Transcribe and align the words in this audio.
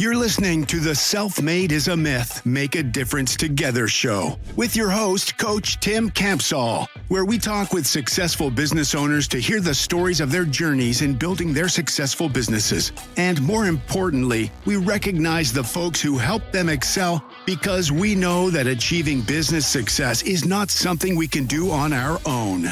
You're 0.00 0.14
listening 0.14 0.64
to 0.66 0.78
the 0.78 0.94
Self 0.94 1.42
Made 1.42 1.72
is 1.72 1.88
a 1.88 1.96
Myth, 1.96 2.46
Make 2.46 2.76
a 2.76 2.84
Difference 2.84 3.34
Together 3.34 3.88
show 3.88 4.38
with 4.54 4.76
your 4.76 4.90
host, 4.90 5.36
Coach 5.38 5.80
Tim 5.80 6.08
Campsall, 6.08 6.86
where 7.08 7.24
we 7.24 7.36
talk 7.36 7.72
with 7.72 7.84
successful 7.84 8.48
business 8.48 8.94
owners 8.94 9.26
to 9.26 9.40
hear 9.40 9.60
the 9.60 9.74
stories 9.74 10.20
of 10.20 10.30
their 10.30 10.44
journeys 10.44 11.02
in 11.02 11.14
building 11.14 11.52
their 11.52 11.68
successful 11.68 12.28
businesses. 12.28 12.92
And 13.16 13.42
more 13.42 13.66
importantly, 13.66 14.52
we 14.66 14.76
recognize 14.76 15.52
the 15.52 15.64
folks 15.64 16.00
who 16.00 16.16
help 16.16 16.48
them 16.52 16.68
excel 16.68 17.24
because 17.44 17.90
we 17.90 18.14
know 18.14 18.50
that 18.50 18.68
achieving 18.68 19.22
business 19.22 19.66
success 19.66 20.22
is 20.22 20.44
not 20.44 20.70
something 20.70 21.16
we 21.16 21.26
can 21.26 21.46
do 21.46 21.72
on 21.72 21.92
our 21.92 22.20
own. 22.24 22.68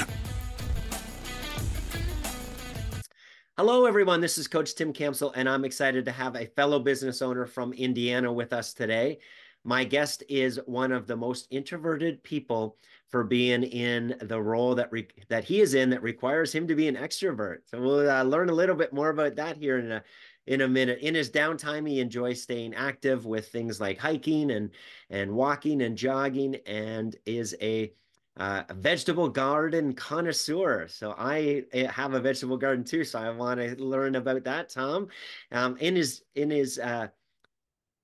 Hello, 3.58 3.86
everyone. 3.86 4.20
This 4.20 4.36
is 4.36 4.46
Coach 4.46 4.74
Tim 4.74 4.92
Campsall, 4.92 5.32
and 5.34 5.48
I'm 5.48 5.64
excited 5.64 6.04
to 6.04 6.12
have 6.12 6.36
a 6.36 6.44
fellow 6.44 6.78
business 6.78 7.22
owner 7.22 7.46
from 7.46 7.72
Indiana 7.72 8.30
with 8.30 8.52
us 8.52 8.74
today. 8.74 9.18
My 9.64 9.82
guest 9.82 10.22
is 10.28 10.60
one 10.66 10.92
of 10.92 11.06
the 11.06 11.16
most 11.16 11.48
introverted 11.50 12.22
people 12.22 12.76
for 13.08 13.24
being 13.24 13.62
in 13.62 14.14
the 14.20 14.38
role 14.38 14.74
that 14.74 14.92
re- 14.92 15.08
that 15.30 15.44
he 15.44 15.62
is 15.62 15.72
in 15.72 15.88
that 15.88 16.02
requires 16.02 16.54
him 16.54 16.68
to 16.68 16.74
be 16.74 16.86
an 16.86 16.96
extrovert. 16.96 17.60
So 17.64 17.80
we'll 17.80 18.10
uh, 18.10 18.24
learn 18.24 18.50
a 18.50 18.54
little 18.54 18.76
bit 18.76 18.92
more 18.92 19.08
about 19.08 19.36
that 19.36 19.56
here 19.56 19.78
in 19.78 19.90
a 19.90 20.04
in 20.46 20.60
a 20.60 20.68
minute. 20.68 20.98
In 20.98 21.14
his 21.14 21.30
downtime, 21.30 21.88
he 21.88 21.98
enjoys 21.98 22.42
staying 22.42 22.74
active 22.74 23.24
with 23.24 23.48
things 23.48 23.80
like 23.80 23.96
hiking 23.96 24.50
and 24.50 24.68
and 25.08 25.32
walking 25.32 25.80
and 25.80 25.96
jogging, 25.96 26.56
and 26.66 27.16
is 27.24 27.56
a 27.62 27.90
uh, 28.36 28.62
a 28.68 28.74
vegetable 28.74 29.28
garden 29.28 29.94
connoisseur. 29.94 30.86
So 30.88 31.14
I 31.16 31.64
eh, 31.72 31.86
have 31.86 32.14
a 32.14 32.20
vegetable 32.20 32.58
garden 32.58 32.84
too. 32.84 33.04
So 33.04 33.18
I 33.18 33.30
want 33.30 33.60
to 33.60 33.82
learn 33.82 34.16
about 34.16 34.44
that, 34.44 34.68
Tom. 34.68 35.08
Um, 35.52 35.76
in 35.78 35.96
his 35.96 36.22
in 36.34 36.50
his 36.50 36.78
uh, 36.78 37.08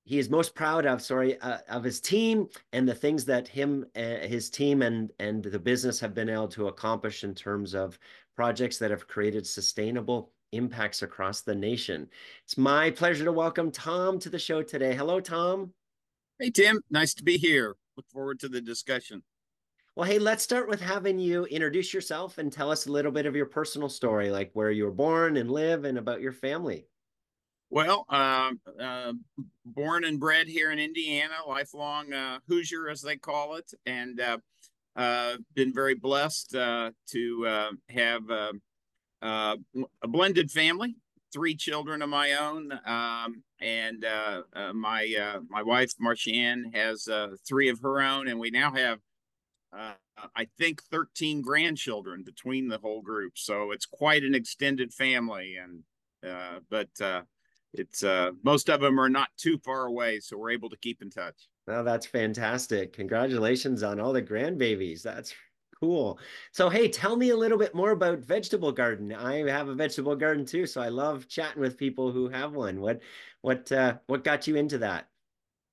he 0.04 0.18
is 0.18 0.30
most 0.30 0.54
proud 0.54 0.86
of 0.86 1.02
sorry 1.02 1.38
uh, 1.40 1.58
of 1.68 1.84
his 1.84 2.00
team 2.00 2.48
and 2.72 2.88
the 2.88 2.94
things 2.94 3.24
that 3.26 3.46
him 3.46 3.84
uh, 3.94 4.26
his 4.26 4.50
team 4.50 4.82
and 4.82 5.12
and 5.18 5.44
the 5.44 5.58
business 5.58 6.00
have 6.00 6.14
been 6.14 6.28
able 6.28 6.48
to 6.48 6.68
accomplish 6.68 7.24
in 7.24 7.34
terms 7.34 7.74
of 7.74 7.98
projects 8.34 8.78
that 8.78 8.90
have 8.90 9.06
created 9.06 9.46
sustainable 9.46 10.32
impacts 10.52 11.02
across 11.02 11.42
the 11.42 11.54
nation. 11.54 12.08
It's 12.44 12.58
my 12.58 12.90
pleasure 12.90 13.24
to 13.24 13.32
welcome 13.32 13.70
Tom 13.70 14.18
to 14.20 14.30
the 14.30 14.38
show 14.38 14.62
today. 14.62 14.94
Hello, 14.94 15.20
Tom. 15.20 15.72
Hey, 16.38 16.50
Tim. 16.50 16.80
Nice 16.90 17.14
to 17.14 17.22
be 17.22 17.38
here. 17.38 17.76
Look 17.96 18.08
forward 18.10 18.40
to 18.40 18.48
the 18.48 18.60
discussion. 18.60 19.22
Well, 19.94 20.08
hey, 20.08 20.18
let's 20.18 20.42
start 20.42 20.70
with 20.70 20.80
having 20.80 21.18
you 21.18 21.44
introduce 21.44 21.92
yourself 21.92 22.38
and 22.38 22.50
tell 22.50 22.70
us 22.70 22.86
a 22.86 22.90
little 22.90 23.12
bit 23.12 23.26
of 23.26 23.36
your 23.36 23.44
personal 23.44 23.90
story, 23.90 24.30
like 24.30 24.50
where 24.54 24.70
you 24.70 24.84
were 24.84 24.90
born 24.90 25.36
and 25.36 25.50
live 25.50 25.84
and 25.84 25.98
about 25.98 26.22
your 26.22 26.32
family. 26.32 26.86
Well, 27.68 28.06
uh, 28.08 28.52
uh, 28.80 29.12
born 29.66 30.04
and 30.04 30.18
bred 30.18 30.48
here 30.48 30.72
in 30.72 30.78
Indiana, 30.78 31.34
lifelong 31.46 32.10
uh, 32.10 32.38
Hoosier, 32.48 32.88
as 32.88 33.02
they 33.02 33.18
call 33.18 33.56
it, 33.56 33.70
and 33.84 34.18
uh, 34.18 34.38
uh, 34.96 35.36
been 35.54 35.74
very 35.74 35.94
blessed 35.94 36.52
to 36.52 37.70
have 37.90 38.22
a 39.20 39.48
blended 40.08 40.50
family, 40.50 40.96
three 41.34 41.54
children 41.54 42.00
of 42.00 42.08
my 42.08 42.32
own, 42.32 42.72
um, 42.86 43.42
and 43.60 44.06
my 44.72 45.40
my 45.50 45.62
wife 45.62 45.92
Marcianne 46.02 46.74
has 46.74 47.06
three 47.46 47.68
of 47.68 47.80
her 47.80 48.00
own, 48.00 48.28
and 48.28 48.40
we 48.40 48.50
now 48.50 48.72
have 48.72 48.98
uh, 49.76 49.92
I 50.36 50.46
think 50.58 50.82
13 50.82 51.40
grandchildren 51.40 52.22
between 52.22 52.68
the 52.68 52.78
whole 52.78 53.02
group. 53.02 53.38
So 53.38 53.70
it's 53.70 53.86
quite 53.86 54.22
an 54.22 54.34
extended 54.34 54.92
family. 54.92 55.56
And, 55.56 55.82
uh, 56.28 56.60
but 56.70 56.88
uh, 57.00 57.22
it's 57.72 58.04
uh, 58.04 58.32
most 58.42 58.68
of 58.68 58.80
them 58.80 59.00
are 59.00 59.08
not 59.08 59.28
too 59.36 59.58
far 59.58 59.86
away. 59.86 60.20
So 60.20 60.36
we're 60.36 60.50
able 60.50 60.70
to 60.70 60.76
keep 60.76 61.02
in 61.02 61.10
touch. 61.10 61.48
Oh, 61.68 61.82
that's 61.82 62.06
fantastic. 62.06 62.92
Congratulations 62.92 63.82
on 63.82 64.00
all 64.00 64.12
the 64.12 64.22
grandbabies. 64.22 65.02
That's 65.02 65.34
cool. 65.80 66.18
So, 66.52 66.68
hey, 66.68 66.88
tell 66.88 67.16
me 67.16 67.30
a 67.30 67.36
little 67.36 67.58
bit 67.58 67.74
more 67.74 67.92
about 67.92 68.18
vegetable 68.18 68.72
garden. 68.72 69.12
I 69.12 69.48
have 69.48 69.68
a 69.68 69.74
vegetable 69.74 70.16
garden 70.16 70.44
too. 70.44 70.66
So 70.66 70.82
I 70.82 70.88
love 70.88 71.28
chatting 71.28 71.60
with 71.60 71.78
people 71.78 72.12
who 72.12 72.28
have 72.28 72.52
one. 72.52 72.80
What, 72.80 73.00
what, 73.40 73.70
uh, 73.72 73.94
what 74.06 74.24
got 74.24 74.46
you 74.46 74.56
into 74.56 74.78
that? 74.78 75.08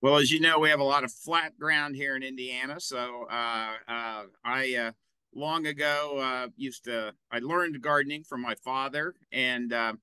Well, 0.01 0.15
as 0.15 0.31
you 0.31 0.39
know, 0.39 0.59
we 0.59 0.69
have 0.69 0.79
a 0.79 0.83
lot 0.85 1.03
of 1.03 1.11
flat 1.11 1.59
ground 1.59 1.95
here 1.95 2.15
in 2.15 2.23
Indiana. 2.23 2.79
So 2.79 3.27
uh, 3.29 3.73
uh, 3.87 4.23
I 4.45 4.75
uh, 4.75 4.91
long 5.35 5.67
ago 5.67 6.19
uh, 6.19 6.47
used 6.55 6.85
to 6.85 7.13
I 7.29 7.39
learned 7.39 7.81
gardening 7.81 8.23
from 8.23 8.41
my 8.41 8.55
father, 8.55 9.15
and 9.33 9.73
uh, 9.73 9.93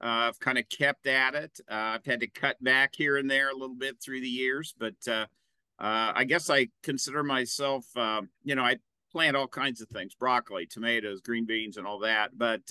uh, 0.00 0.06
I've 0.28 0.40
kind 0.40 0.58
of 0.58 0.68
kept 0.68 1.06
at 1.06 1.36
it. 1.36 1.60
I've 1.68 2.04
had 2.04 2.20
to 2.20 2.26
cut 2.26 2.62
back 2.62 2.94
here 2.96 3.16
and 3.16 3.30
there 3.30 3.50
a 3.50 3.56
little 3.56 3.76
bit 3.76 4.02
through 4.02 4.20
the 4.20 4.28
years, 4.28 4.74
but 4.76 4.94
I 5.78 6.24
guess 6.24 6.50
I 6.50 6.68
consider 6.82 7.22
myself, 7.22 7.84
you 8.42 8.56
know, 8.56 8.64
I 8.64 8.78
plant 9.12 9.36
all 9.36 9.46
kinds 9.46 9.80
of 9.80 9.88
things: 9.90 10.16
broccoli, 10.16 10.66
tomatoes, 10.66 11.20
green 11.20 11.46
beans, 11.46 11.76
and 11.76 11.86
all 11.86 12.00
that. 12.00 12.36
But 12.36 12.62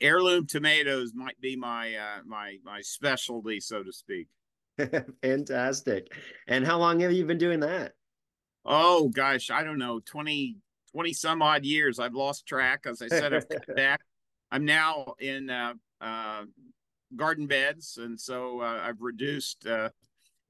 heirloom 0.00 0.46
tomatoes 0.46 1.12
might 1.16 1.40
be 1.40 1.56
my 1.56 1.96
my 2.24 2.58
my 2.62 2.80
specialty, 2.80 3.58
so 3.58 3.82
to 3.82 3.92
speak. 3.92 4.28
Fantastic. 5.22 6.12
And 6.46 6.66
how 6.66 6.78
long 6.78 7.00
have 7.00 7.12
you 7.12 7.24
been 7.24 7.38
doing 7.38 7.60
that? 7.60 7.92
Oh 8.64 9.08
gosh, 9.08 9.50
I 9.50 9.62
don't 9.64 9.78
know, 9.78 10.00
20, 10.04 10.56
20 10.92 11.12
some 11.12 11.42
odd 11.42 11.64
years. 11.64 11.98
I've 11.98 12.14
lost 12.14 12.46
track. 12.46 12.84
As 12.86 13.02
I 13.02 13.08
said, 13.08 13.32
I've 13.32 13.48
cut 13.48 13.64
back. 13.76 14.00
I'm 14.50 14.64
now 14.64 15.14
in 15.18 15.48
uh, 15.48 15.74
uh, 16.00 16.44
garden 17.16 17.46
beds, 17.46 17.98
and 18.00 18.20
so 18.20 18.60
uh, 18.60 18.80
I've 18.82 19.00
reduced, 19.00 19.66
uh, 19.66 19.90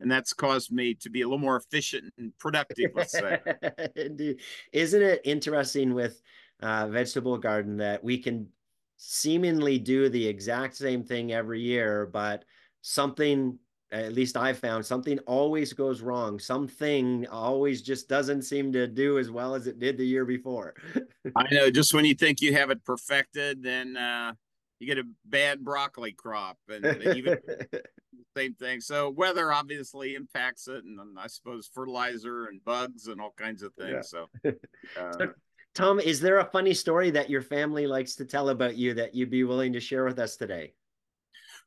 and 0.01 0.11
that's 0.11 0.33
caused 0.33 0.73
me 0.73 0.95
to 0.95 1.11
be 1.11 1.21
a 1.21 1.27
little 1.27 1.39
more 1.39 1.57
efficient 1.57 2.13
and 2.19 2.37
productive. 2.39 2.91
Let's 2.95 3.13
say. 3.13 3.41
Indeed. 3.97 4.41
Isn't 4.73 5.03
it 5.03 5.21
interesting 5.25 5.95
with 5.95 6.21
uh, 6.61 6.89
vegetable 6.89 7.39
garden 7.39 7.77
that 7.79 8.03
we 8.03 8.19
can 8.19 8.49
seemingly 8.97 9.79
do 9.79 10.09
the 10.09 10.27
exact 10.27 10.77
same 10.77 11.05
thing 11.05 11.33
every 11.33 11.61
year, 11.61 12.07
but 12.07 12.45
something 12.83 13.59
at 13.93 14.13
least 14.13 14.37
I've 14.37 14.59
found 14.59 14.87
something 14.87 15.19
always 15.21 15.73
goes 15.73 16.01
wrong. 16.01 16.39
Something 16.39 17.27
always 17.29 17.83
just 17.83 18.09
doesn't 18.09 18.43
seem 18.43 18.73
to 18.73 18.87
do 18.87 19.19
as 19.19 19.31
well 19.31 19.55
as 19.55 19.67
it 19.67 19.81
did 19.81 19.99
the 19.99 20.07
year 20.07 20.25
before. 20.25 20.75
I 21.37 21.45
know. 21.51 21.71
Just 21.71 21.93
when 21.93 22.05
you 22.05 22.15
think 22.15 22.41
you 22.41 22.53
have 22.53 22.71
it 22.71 22.85
perfected, 22.85 23.63
then 23.63 23.97
uh, 23.97 24.33
you 24.79 24.87
get 24.87 24.99
a 24.99 25.09
bad 25.25 25.65
broccoli 25.65 26.13
crop, 26.13 26.57
and 26.69 26.85
even 27.17 27.39
same 28.37 28.55
thing. 28.55 28.81
So 28.81 29.11
weather 29.11 29.53
obviously 29.53 30.15
impacts 30.15 30.69
it, 30.69 30.85
and 30.85 31.19
I 31.19 31.27
suppose 31.27 31.69
fertilizer 31.73 32.47
and 32.47 32.65
bugs 32.65 33.09
and 33.09 33.21
all 33.21 33.35
kinds 33.37 33.63
of 33.63 33.75
things. 33.75 34.15
Yeah. 34.45 34.53
So. 34.97 35.01
Uh, 35.01 35.27
Tom, 35.75 36.01
is 36.01 36.21
there 36.21 36.39
a 36.39 36.45
funny 36.45 36.75
story 36.75 37.11
that 37.11 37.31
your 37.31 37.43
family 37.43 37.87
likes 37.87 38.17
to 38.17 38.25
tell 38.25 38.49
about 38.49 38.77
you 38.77 38.93
that 38.95 39.15
you'd 39.15 39.31
be 39.31 39.45
willing 39.45 39.73
to 39.73 39.81
share 39.81 40.05
with 40.05 40.19
us 40.19 40.37
today? 40.37 40.75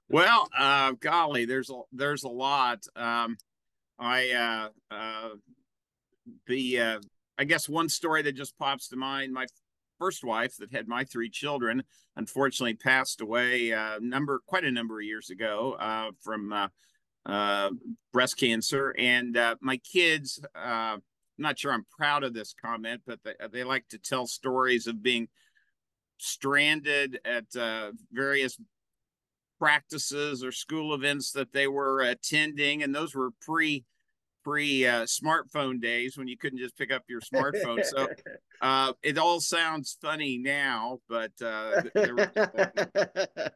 Well, 0.10 0.48
uh, 0.58 0.94
golly, 1.00 1.46
there's 1.46 1.70
a 1.70 1.82
there's 1.92 2.24
a 2.24 2.30
lot. 2.30 2.86
Um, 2.96 3.38
I 3.98 4.30
uh, 4.32 4.94
uh, 4.94 5.30
the 6.48 6.80
uh, 6.80 7.00
I 7.38 7.46
guess 7.46 7.68
one 7.68 7.90
story 7.90 8.22
that 8.24 8.34
just 8.36 8.58
pops 8.58 8.90
to 8.90 8.96
mind. 8.96 9.34
My 9.34 9.48
first 10.00 10.24
wife, 10.24 10.58
that 10.58 10.74
had 10.74 10.88
my 10.88 11.04
three 11.04 11.30
children, 11.30 11.84
unfortunately 12.16 12.76
passed 12.76 13.22
away 13.22 13.70
a 13.70 13.80
uh, 13.80 14.00
number 14.02 14.42
quite 14.46 14.66
a 14.66 14.72
number 14.72 15.00
of 15.00 15.06
years 15.06 15.30
ago 15.30 15.76
uh, 15.80 16.12
from 16.22 16.52
uh, 16.54 16.68
uh, 17.26 17.70
breast 18.12 18.38
cancer, 18.38 18.94
and 18.98 19.38
uh, 19.38 19.56
my 19.62 19.78
kids. 19.78 20.40
Uh, 20.56 20.98
I'm 21.36 21.42
not 21.42 21.58
sure 21.58 21.72
I'm 21.74 21.88
proud 21.98 22.24
of 22.24 22.36
this 22.36 22.54
comment, 22.54 23.02
but 23.08 23.20
they, 23.24 23.34
they 23.52 23.64
like 23.64 23.88
to 23.90 23.98
tell 23.98 24.28
stories 24.28 24.86
of 24.86 25.02
being 25.02 25.30
stranded 26.20 27.20
at 27.26 27.46
uh, 27.60 27.92
various 28.12 28.56
practices 29.64 30.44
or 30.44 30.52
school 30.52 30.94
events 30.94 31.32
that 31.32 31.54
they 31.54 31.68
were 31.68 32.02
attending, 32.02 32.84
and 32.84 32.94
those 32.94 33.16
were 33.16 33.30
pre 33.40 33.86
pre 34.44 34.86
uh, 34.86 35.04
smartphone 35.04 35.82
days 35.82 36.18
when 36.18 36.28
you 36.28 36.38
couldn't 36.38 36.60
just 36.60 36.78
pick 36.78 36.92
up 36.92 37.02
your 37.08 37.22
smartphone. 37.22 37.82
so 37.86 38.10
uh, 38.62 38.92
it 39.04 39.18
all 39.18 39.40
sounds 39.40 39.98
funny 40.02 40.38
now, 40.38 41.00
but 41.08 41.32
uh, 41.42 41.82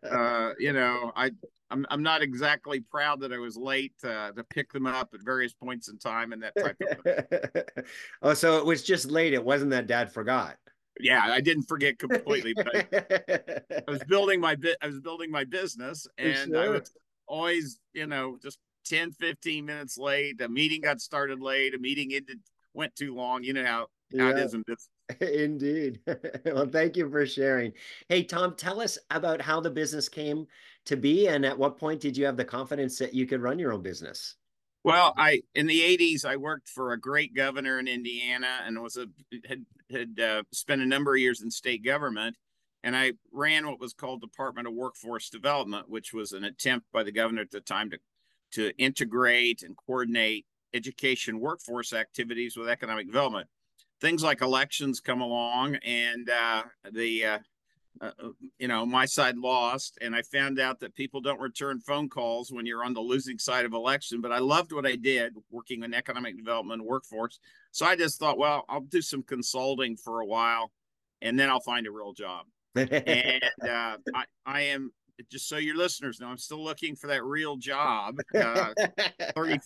uh, 0.10 0.52
you 0.58 0.72
know, 0.72 1.12
I 1.14 1.32
I'm 1.72 1.86
I'm 1.90 2.04
not 2.04 2.22
exactly 2.22 2.80
proud 2.80 3.20
that 3.20 3.34
I 3.34 3.38
was 3.38 3.58
late 3.58 3.96
uh, 4.06 4.32
to 4.32 4.46
pick 4.46 4.72
them 4.72 4.88
up 4.88 5.10
at 5.14 5.20
various 5.26 5.54
points 5.54 5.90
in 5.90 5.98
time 5.98 6.32
and 6.32 6.42
that 6.42 6.56
type 6.56 6.78
of 6.90 7.02
thing. 7.04 7.86
oh, 8.22 8.34
so 8.34 8.60
it 8.60 8.66
was 8.66 8.82
just 8.82 9.12
late. 9.12 9.34
It 9.34 9.44
wasn't 9.44 9.72
that 9.72 9.88
Dad 9.88 10.10
forgot 10.10 10.56
yeah, 11.00 11.24
I 11.26 11.42
didn't 11.42 11.64
forget 11.64 12.00
completely, 12.00 12.54
but 12.54 12.76
I, 12.76 13.82
I 13.88 13.92
was 13.92 14.04
building 14.06 14.40
my 14.40 14.56
bit. 14.56 14.78
I 14.82 14.88
was 14.88 15.00
building 15.00 15.32
my 15.32 15.44
business, 15.44 16.08
and 16.18 16.52
sure. 16.52 16.60
I 16.60 16.70
was 16.70 16.92
always, 17.28 17.80
you 17.94 18.08
know, 18.08 18.38
just 18.42 18.58
10, 18.86 19.12
15 19.12 19.66
minutes 19.66 19.98
late. 19.98 20.42
A 20.42 20.50
meeting 20.50 20.82
got 20.82 21.02
started 21.02 21.42
late. 21.42 21.74
A 21.76 21.78
meeting 21.78 22.14
ended 22.14 22.40
went 22.74 22.96
too 22.96 23.16
long. 23.16 23.44
You 23.44 23.54
know 23.54 23.66
how, 23.66 23.88
how 24.18 24.30
yeah. 24.30 24.30
it 24.32 24.38
is 24.38 24.54
in 24.54 24.64
business. 24.66 24.90
Indeed. 25.22 26.00
well, 26.46 26.68
thank 26.68 26.98
you 26.98 27.10
for 27.10 27.26
sharing. 27.26 27.74
Hey, 28.10 28.24
Tom, 28.24 28.56
tell 28.56 28.82
us 28.82 28.98
about 29.12 29.42
how 29.42 29.60
the 29.60 29.70
business 29.70 30.10
came 30.10 30.48
to 30.86 30.96
be? 30.96 31.28
And 31.28 31.46
at 31.46 31.58
what 31.58 31.78
point 31.78 32.00
did 32.00 32.18
you 32.18 32.26
have 32.26 32.38
the 32.38 32.46
confidence 32.46 32.98
that 33.00 33.14
you 33.14 33.26
could 33.26 33.42
run 33.42 33.60
your 33.60 33.74
own 33.74 33.82
business? 33.82 34.36
Well, 34.88 35.14
I 35.18 35.42
in 35.54 35.68
the 35.68 35.82
'80s 35.82 36.24
I 36.24 36.38
worked 36.38 36.70
for 36.70 36.94
a 36.94 37.00
great 37.00 37.36
governor 37.36 37.78
in 37.78 37.90
Indiana 37.90 38.62
and 38.66 38.82
was 38.82 38.96
a 38.96 39.08
had 39.46 39.66
had 39.92 40.18
uh, 40.18 40.44
spent 40.54 40.82
a 40.82 40.86
number 40.86 41.14
of 41.14 41.20
years 41.20 41.42
in 41.42 41.52
state 41.52 41.84
government, 41.84 42.38
and 42.86 42.96
I 42.96 43.12
ran 43.34 43.68
what 43.68 43.82
was 43.82 43.92
called 43.92 44.22
Department 44.22 44.66
of 44.66 44.74
Workforce 44.74 45.30
Development, 45.30 45.90
which 45.90 46.14
was 46.14 46.32
an 46.32 46.46
attempt 46.46 46.88
by 46.94 47.04
the 47.04 47.12
governor 47.12 47.42
at 47.42 47.52
the 47.52 47.60
time 47.60 47.90
to 47.90 47.98
to 48.54 48.72
integrate 48.78 49.62
and 49.62 49.76
coordinate 49.76 50.46
education 50.74 51.42
workforce 51.42 51.92
activities 51.92 52.56
with 52.56 52.70
economic 52.70 53.08
development. 53.08 53.50
Things 54.00 54.24
like 54.24 54.42
elections 54.42 55.02
come 55.02 55.20
along, 55.20 55.76
and 55.84 56.30
uh, 56.30 56.64
the 56.94 57.26
uh, 57.26 57.40
uh, 58.02 58.12
uh, 58.24 58.30
you 58.60 58.68
know, 58.68 58.86
my 58.86 59.06
side 59.06 59.38
lost, 59.38 59.98
and 60.02 60.16
I 60.16 60.22
found 60.22 60.60
out 60.60 60.80
that 60.80 60.96
people 60.96 61.22
don't 61.22 61.40
return 61.40 61.80
phone 61.80 62.10
calls 62.10 62.52
when 62.52 62.66
you're 62.66 62.84
on 62.84 62.94
the 62.94 63.02
losing 63.02 63.38
side 63.38 63.66
of 63.66 63.74
election. 63.74 64.22
But 64.22 64.32
I 64.32 64.40
loved 64.40 64.72
what 64.72 64.86
I 64.86 64.96
did, 64.96 65.34
working 65.52 65.84
in 65.84 65.94
economic 65.94 66.38
development 66.38 66.84
workforce. 66.84 67.40
So 67.72 67.86
I 67.86 67.96
just 67.96 68.20
thought, 68.20 68.38
well, 68.38 68.66
I'll 68.70 68.82
do 68.82 69.02
some 69.02 69.24
consulting 69.24 69.96
for 69.98 70.22
a 70.22 70.26
while, 70.26 70.72
and 71.22 71.40
then 71.40 71.50
I'll 71.50 71.60
find 71.60 71.88
a 71.88 71.92
real 71.92 72.14
job. 72.14 72.46
and 72.76 73.44
uh, 73.64 73.98
I, 74.14 74.26
I 74.46 74.62
am 74.62 74.92
just 75.32 75.50
so 75.50 75.58
your 75.58 75.76
listeners 75.76 76.20
know, 76.20 76.28
I'm 76.28 76.38
still 76.38 76.64
looking 76.64 76.96
for 76.96 77.08
that 77.08 77.24
real 77.24 77.58
job. 77.58 78.20
Uh, 78.36 78.74
30, 79.36 79.60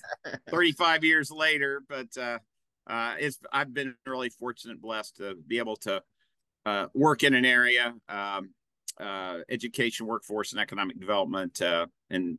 35 0.50 1.04
years 1.04 1.30
later, 1.30 1.84
but 1.88 2.08
uh, 2.18 2.40
uh, 2.88 3.16
it's 3.20 3.40
I've 3.52 3.74
been 3.74 3.96
really 4.06 4.30
fortunate, 4.30 4.82
blessed 4.82 5.18
to 5.18 5.36
be 5.48 5.58
able 5.58 5.76
to 5.78 6.02
uh, 6.66 6.88
work 6.94 7.24
in 7.24 7.34
an 7.34 7.46
area, 7.46 7.94
um, 8.10 8.50
uh, 9.00 9.40
education, 9.50 10.06
workforce, 10.06 10.52
and 10.52 10.62
economic 10.62 11.00
development, 11.00 11.62
uh, 11.62 11.88
and 12.10 12.38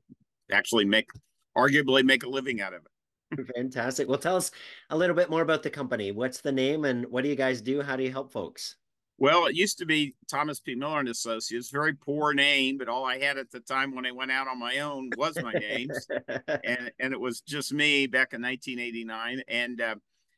actually 0.50 0.84
make 0.84 1.08
arguably 1.56 2.04
make 2.04 2.22
a 2.22 2.28
living 2.28 2.60
out 2.60 2.74
of 2.74 2.82
it. 2.84 3.46
Fantastic. 3.54 4.08
Well, 4.08 4.18
tell 4.18 4.36
us 4.36 4.50
a 4.90 4.96
little 4.96 5.16
bit 5.16 5.30
more 5.30 5.42
about 5.42 5.62
the 5.62 5.70
company. 5.70 6.12
What's 6.12 6.40
the 6.40 6.52
name, 6.52 6.84
and 6.84 7.06
what 7.06 7.22
do 7.22 7.30
you 7.30 7.36
guys 7.36 7.60
do? 7.60 7.82
How 7.82 7.96
do 7.96 8.02
you 8.02 8.12
help 8.12 8.32
folks? 8.32 8.76
Well, 9.18 9.46
it 9.46 9.54
used 9.54 9.78
to 9.78 9.86
be 9.86 10.14
Thomas 10.28 10.58
P. 10.58 10.74
Miller 10.74 10.98
and 10.98 11.08
Associates, 11.08 11.70
very 11.70 11.94
poor 11.94 12.34
name, 12.34 12.76
but 12.76 12.88
all 12.88 13.04
I 13.04 13.18
had 13.18 13.38
at 13.38 13.50
the 13.50 13.60
time 13.60 13.94
when 13.94 14.04
I 14.04 14.10
went 14.10 14.32
out 14.32 14.48
on 14.48 14.58
my 14.58 14.78
own 14.78 15.10
was 15.16 15.36
my 15.40 15.52
name, 15.52 15.90
and 16.64 16.90
and 16.98 17.12
it 17.12 17.20
was 17.20 17.40
just 17.40 17.72
me 17.72 18.06
back 18.06 18.32
in 18.32 18.42
1989, 18.42 19.42
and 19.48 19.80
uh, 19.80 19.94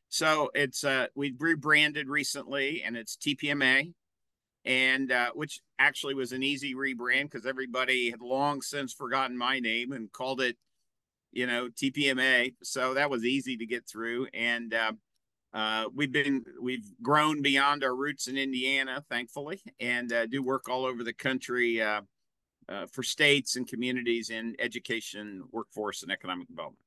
so 0.09 0.49
it's 0.53 0.83
uh 0.83 1.07
we 1.15 1.33
rebranded 1.37 2.07
recently 2.07 2.83
and 2.83 2.95
it's 2.95 3.17
TPMA 3.17 3.93
and 4.65 5.11
uh, 5.11 5.29
which 5.35 5.61
actually 5.77 6.15
was 6.15 6.31
an 6.31 6.41
easy 6.41 6.73
rebrand 6.73 7.23
because 7.23 7.45
everybody 7.45 8.09
had 8.09 8.21
long 8.21 8.61
since 8.61 8.93
forgotten 8.93 9.37
my 9.37 9.59
name 9.59 9.91
and 9.91 10.11
called 10.11 10.41
it 10.41 10.57
you 11.31 11.45
know 11.45 11.69
TPMA 11.69 12.55
so 12.63 12.93
that 12.95 13.09
was 13.09 13.23
easy 13.23 13.57
to 13.57 13.65
get 13.65 13.87
through. 13.87 14.27
And 14.33 14.73
uh, 14.73 14.93
uh, 15.53 15.85
we've 15.93 16.11
been 16.11 16.43
we've 16.59 16.85
grown 17.01 17.41
beyond 17.41 17.83
our 17.83 17.95
roots 17.95 18.27
in 18.27 18.37
Indiana 18.37 19.03
thankfully 19.09 19.61
and 19.79 20.11
uh, 20.11 20.25
do 20.25 20.43
work 20.43 20.67
all 20.67 20.85
over 20.85 21.03
the 21.03 21.13
country 21.13 21.81
uh, 21.81 22.01
uh, 22.67 22.85
for 22.91 23.03
states 23.03 23.55
and 23.55 23.67
communities 23.67 24.31
in 24.31 24.55
education 24.59 25.43
workforce 25.51 26.03
and 26.03 26.11
economic 26.11 26.47
development 26.47 26.79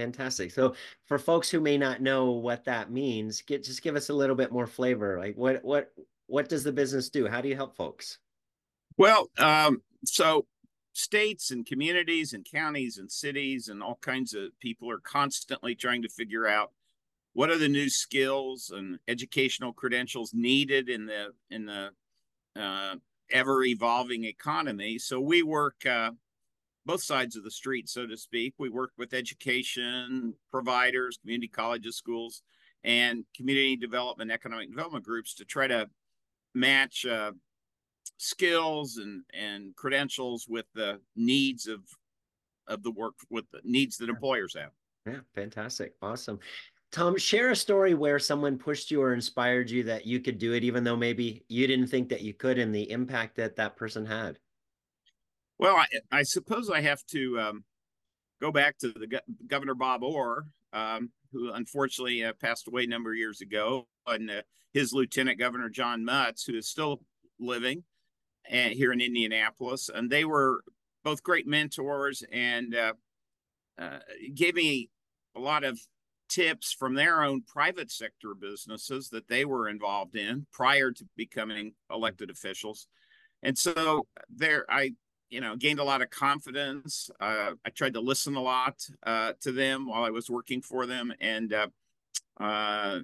Fantastic. 0.00 0.50
So 0.50 0.74
for 1.04 1.18
folks 1.18 1.50
who 1.50 1.60
may 1.60 1.76
not 1.76 2.00
know 2.00 2.30
what 2.30 2.64
that 2.64 2.90
means, 2.90 3.42
get 3.42 3.62
just 3.62 3.82
give 3.82 3.96
us 3.96 4.08
a 4.08 4.14
little 4.14 4.34
bit 4.34 4.50
more 4.50 4.66
flavor. 4.66 5.18
Like 5.18 5.36
what 5.36 5.62
what 5.62 5.92
what 6.26 6.48
does 6.48 6.64
the 6.64 6.72
business 6.72 7.10
do? 7.10 7.28
How 7.28 7.42
do 7.42 7.48
you 7.48 7.56
help 7.56 7.76
folks? 7.76 8.18
Well, 8.96 9.30
um, 9.36 9.82
so 10.06 10.46
states 10.94 11.50
and 11.50 11.66
communities 11.66 12.32
and 12.32 12.46
counties 12.50 12.96
and 12.96 13.12
cities 13.12 13.68
and 13.68 13.82
all 13.82 13.98
kinds 14.00 14.32
of 14.32 14.58
people 14.58 14.90
are 14.90 15.00
constantly 15.00 15.74
trying 15.74 16.00
to 16.02 16.08
figure 16.08 16.48
out 16.48 16.72
what 17.34 17.50
are 17.50 17.58
the 17.58 17.68
new 17.68 17.90
skills 17.90 18.72
and 18.74 18.98
educational 19.06 19.74
credentials 19.74 20.32
needed 20.32 20.88
in 20.88 21.04
the 21.04 21.32
in 21.50 21.66
the 21.66 21.90
uh, 22.56 22.94
ever 23.30 23.64
evolving 23.64 24.24
economy. 24.24 24.98
So 24.98 25.20
we 25.20 25.42
work 25.42 25.84
uh, 25.84 26.12
both 26.90 27.02
sides 27.04 27.36
of 27.36 27.44
the 27.44 27.50
street, 27.50 27.88
so 27.88 28.04
to 28.04 28.16
speak. 28.16 28.52
We 28.58 28.68
work 28.68 28.90
with 28.98 29.14
education 29.14 30.34
providers, 30.50 31.18
community 31.22 31.46
colleges, 31.46 31.96
schools, 31.96 32.42
and 32.82 33.24
community 33.36 33.76
development, 33.76 34.32
economic 34.32 34.70
development 34.70 35.04
groups 35.04 35.34
to 35.34 35.44
try 35.44 35.68
to 35.68 35.88
match 36.52 37.06
uh, 37.06 37.30
skills 38.16 38.96
and 38.96 39.22
and 39.32 39.76
credentials 39.76 40.46
with 40.48 40.66
the 40.74 41.00
needs 41.14 41.68
of 41.68 41.80
of 42.66 42.82
the 42.82 42.90
work 42.90 43.14
with 43.30 43.44
the 43.52 43.60
needs 43.62 43.96
that 43.98 44.08
employers 44.08 44.56
have. 44.58 44.72
Yeah, 45.06 45.20
fantastic, 45.32 45.94
awesome. 46.02 46.40
Tom, 46.90 47.16
share 47.16 47.50
a 47.50 47.56
story 47.56 47.94
where 47.94 48.18
someone 48.18 48.58
pushed 48.58 48.90
you 48.90 49.00
or 49.00 49.14
inspired 49.14 49.70
you 49.70 49.84
that 49.84 50.06
you 50.06 50.18
could 50.18 50.38
do 50.38 50.54
it, 50.54 50.64
even 50.64 50.82
though 50.82 50.96
maybe 50.96 51.44
you 51.46 51.68
didn't 51.68 51.86
think 51.86 52.08
that 52.08 52.22
you 52.22 52.34
could, 52.34 52.58
and 52.58 52.74
the 52.74 52.90
impact 52.90 53.36
that 53.36 53.54
that 53.54 53.76
person 53.76 54.04
had. 54.04 54.40
Well, 55.60 55.76
I, 55.76 55.86
I 56.10 56.22
suppose 56.22 56.70
I 56.70 56.80
have 56.80 57.04
to 57.10 57.38
um, 57.38 57.64
go 58.40 58.50
back 58.50 58.78
to 58.78 58.92
the 58.92 59.06
go- 59.06 59.18
Governor 59.46 59.74
Bob 59.74 60.02
Orr, 60.02 60.46
um, 60.72 61.10
who 61.32 61.52
unfortunately 61.52 62.24
uh, 62.24 62.32
passed 62.40 62.66
away 62.66 62.84
a 62.84 62.86
number 62.86 63.10
of 63.10 63.18
years 63.18 63.42
ago, 63.42 63.86
and 64.06 64.30
uh, 64.30 64.40
his 64.72 64.94
Lieutenant 64.94 65.38
Governor 65.38 65.68
John 65.68 66.02
Mutz, 66.02 66.46
who 66.46 66.56
is 66.56 66.66
still 66.66 67.02
living 67.38 67.84
and, 68.48 68.72
here 68.72 68.90
in 68.90 69.02
Indianapolis, 69.02 69.90
and 69.94 70.08
they 70.08 70.24
were 70.24 70.64
both 71.04 71.22
great 71.22 71.46
mentors 71.46 72.24
and 72.32 72.74
uh, 72.74 72.94
uh, 73.78 73.98
gave 74.32 74.54
me 74.54 74.88
a 75.36 75.40
lot 75.40 75.62
of 75.62 75.78
tips 76.30 76.72
from 76.72 76.94
their 76.94 77.22
own 77.22 77.42
private 77.42 77.90
sector 77.90 78.32
businesses 78.34 79.10
that 79.10 79.28
they 79.28 79.44
were 79.44 79.68
involved 79.68 80.16
in 80.16 80.46
prior 80.54 80.90
to 80.90 81.04
becoming 81.18 81.74
elected 81.90 82.30
officials. 82.30 82.86
And 83.42 83.58
so 83.58 84.06
there, 84.34 84.64
I 84.70 84.94
you 85.30 85.40
know, 85.40 85.56
gained 85.56 85.78
a 85.78 85.84
lot 85.84 86.02
of 86.02 86.10
confidence. 86.10 87.10
Uh, 87.20 87.52
I 87.64 87.70
tried 87.70 87.94
to 87.94 88.00
listen 88.00 88.34
a 88.34 88.42
lot 88.42 88.84
uh, 89.04 89.32
to 89.40 89.52
them 89.52 89.86
while 89.86 90.04
I 90.04 90.10
was 90.10 90.28
working 90.28 90.60
for 90.60 90.86
them, 90.86 91.12
and 91.20 91.52
uh, 91.52 91.68
uh 92.38 93.00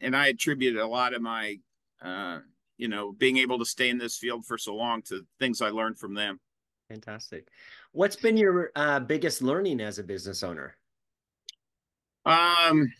and 0.00 0.16
I 0.16 0.28
attributed 0.28 0.80
a 0.80 0.86
lot 0.86 1.12
of 1.12 1.20
my, 1.20 1.58
uh, 2.00 2.38
you 2.78 2.88
know, 2.88 3.12
being 3.12 3.36
able 3.36 3.58
to 3.58 3.66
stay 3.66 3.90
in 3.90 3.98
this 3.98 4.16
field 4.16 4.46
for 4.46 4.56
so 4.56 4.74
long 4.74 5.02
to 5.02 5.26
things 5.38 5.60
I 5.60 5.68
learned 5.68 5.98
from 5.98 6.14
them. 6.14 6.40
Fantastic. 6.88 7.48
What's 7.92 8.16
been 8.16 8.36
your 8.36 8.70
uh, 8.76 9.00
biggest 9.00 9.42
learning 9.42 9.80
as 9.80 9.98
a 9.98 10.02
business 10.02 10.42
owner? 10.42 10.76
Um, 12.24 12.92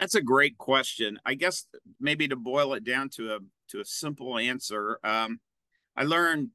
that's 0.00 0.14
a 0.14 0.22
great 0.22 0.56
question. 0.58 1.18
I 1.24 1.34
guess 1.34 1.66
maybe 2.00 2.26
to 2.28 2.36
boil 2.36 2.74
it 2.74 2.84
down 2.84 3.08
to 3.10 3.34
a 3.34 3.38
to 3.68 3.80
a 3.80 3.84
simple 3.84 4.38
answer. 4.38 4.98
Um, 5.04 5.40
I 5.96 6.04
learned 6.04 6.50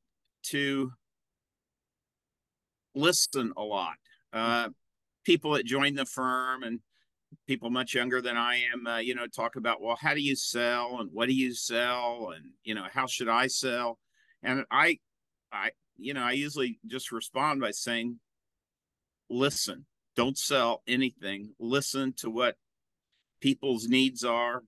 to 0.48 0.92
listen 2.96 3.54
a 3.56 3.62
lot. 3.62 3.96
Uh, 4.34 4.70
people 5.26 5.52
that 5.54 5.66
join 5.66 5.96
the 5.96 6.06
firm 6.06 6.64
and 6.64 6.80
people 7.46 7.70
much 7.70 7.94
younger 7.94 8.22
than 8.22 8.38
I 8.38 8.62
am, 8.74 8.88
uh, 8.88 8.98
you 8.98 9.14
know, 9.14 9.28
talk 9.28 9.56
about, 9.56 9.82
well, 9.82 9.98
how 10.00 10.14
do 10.14 10.22
you 10.22 10.36
sell 10.36 11.00
and 11.00 11.10
what 11.12 11.28
do 11.28 11.34
you 11.34 11.54
sell 11.54 12.32
and, 12.36 12.46
you 12.64 12.74
know, 12.74 12.86
how 12.92 13.06
should 13.06 13.30
I 13.30 13.48
sell? 13.48 14.00
And 14.42 14.66
I, 14.72 15.00
I, 15.52 15.72
you 15.98 16.14
know, 16.14 16.24
I 16.24 16.32
usually 16.32 16.80
just 16.88 17.12
respond 17.12 17.62
by 17.62 17.72
saying, 17.72 18.20
listen, 19.30 19.86
don't 20.16 20.38
sell 20.38 20.82
anything. 20.88 21.54
Listen 21.60 22.14
to 22.18 22.30
what 22.30 22.56
people's 23.42 23.88
needs 23.88 24.24
are, 24.24 24.64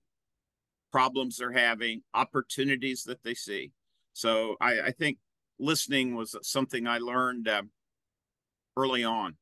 problems 0.91 1.38
they're 1.38 1.51
having, 1.51 2.03
opportunities 2.13 3.03
that 3.03 3.23
they 3.23 3.33
see. 3.33 3.71
So 4.19 4.57
I, 4.59 4.81
I 4.81 4.91
think 4.91 5.17
listening 5.59 6.13
was 6.13 6.35
something 6.41 6.88
I 6.88 6.97
learned 6.97 7.47
uh, 7.47 7.61
early 8.75 9.05
on. 9.05 9.38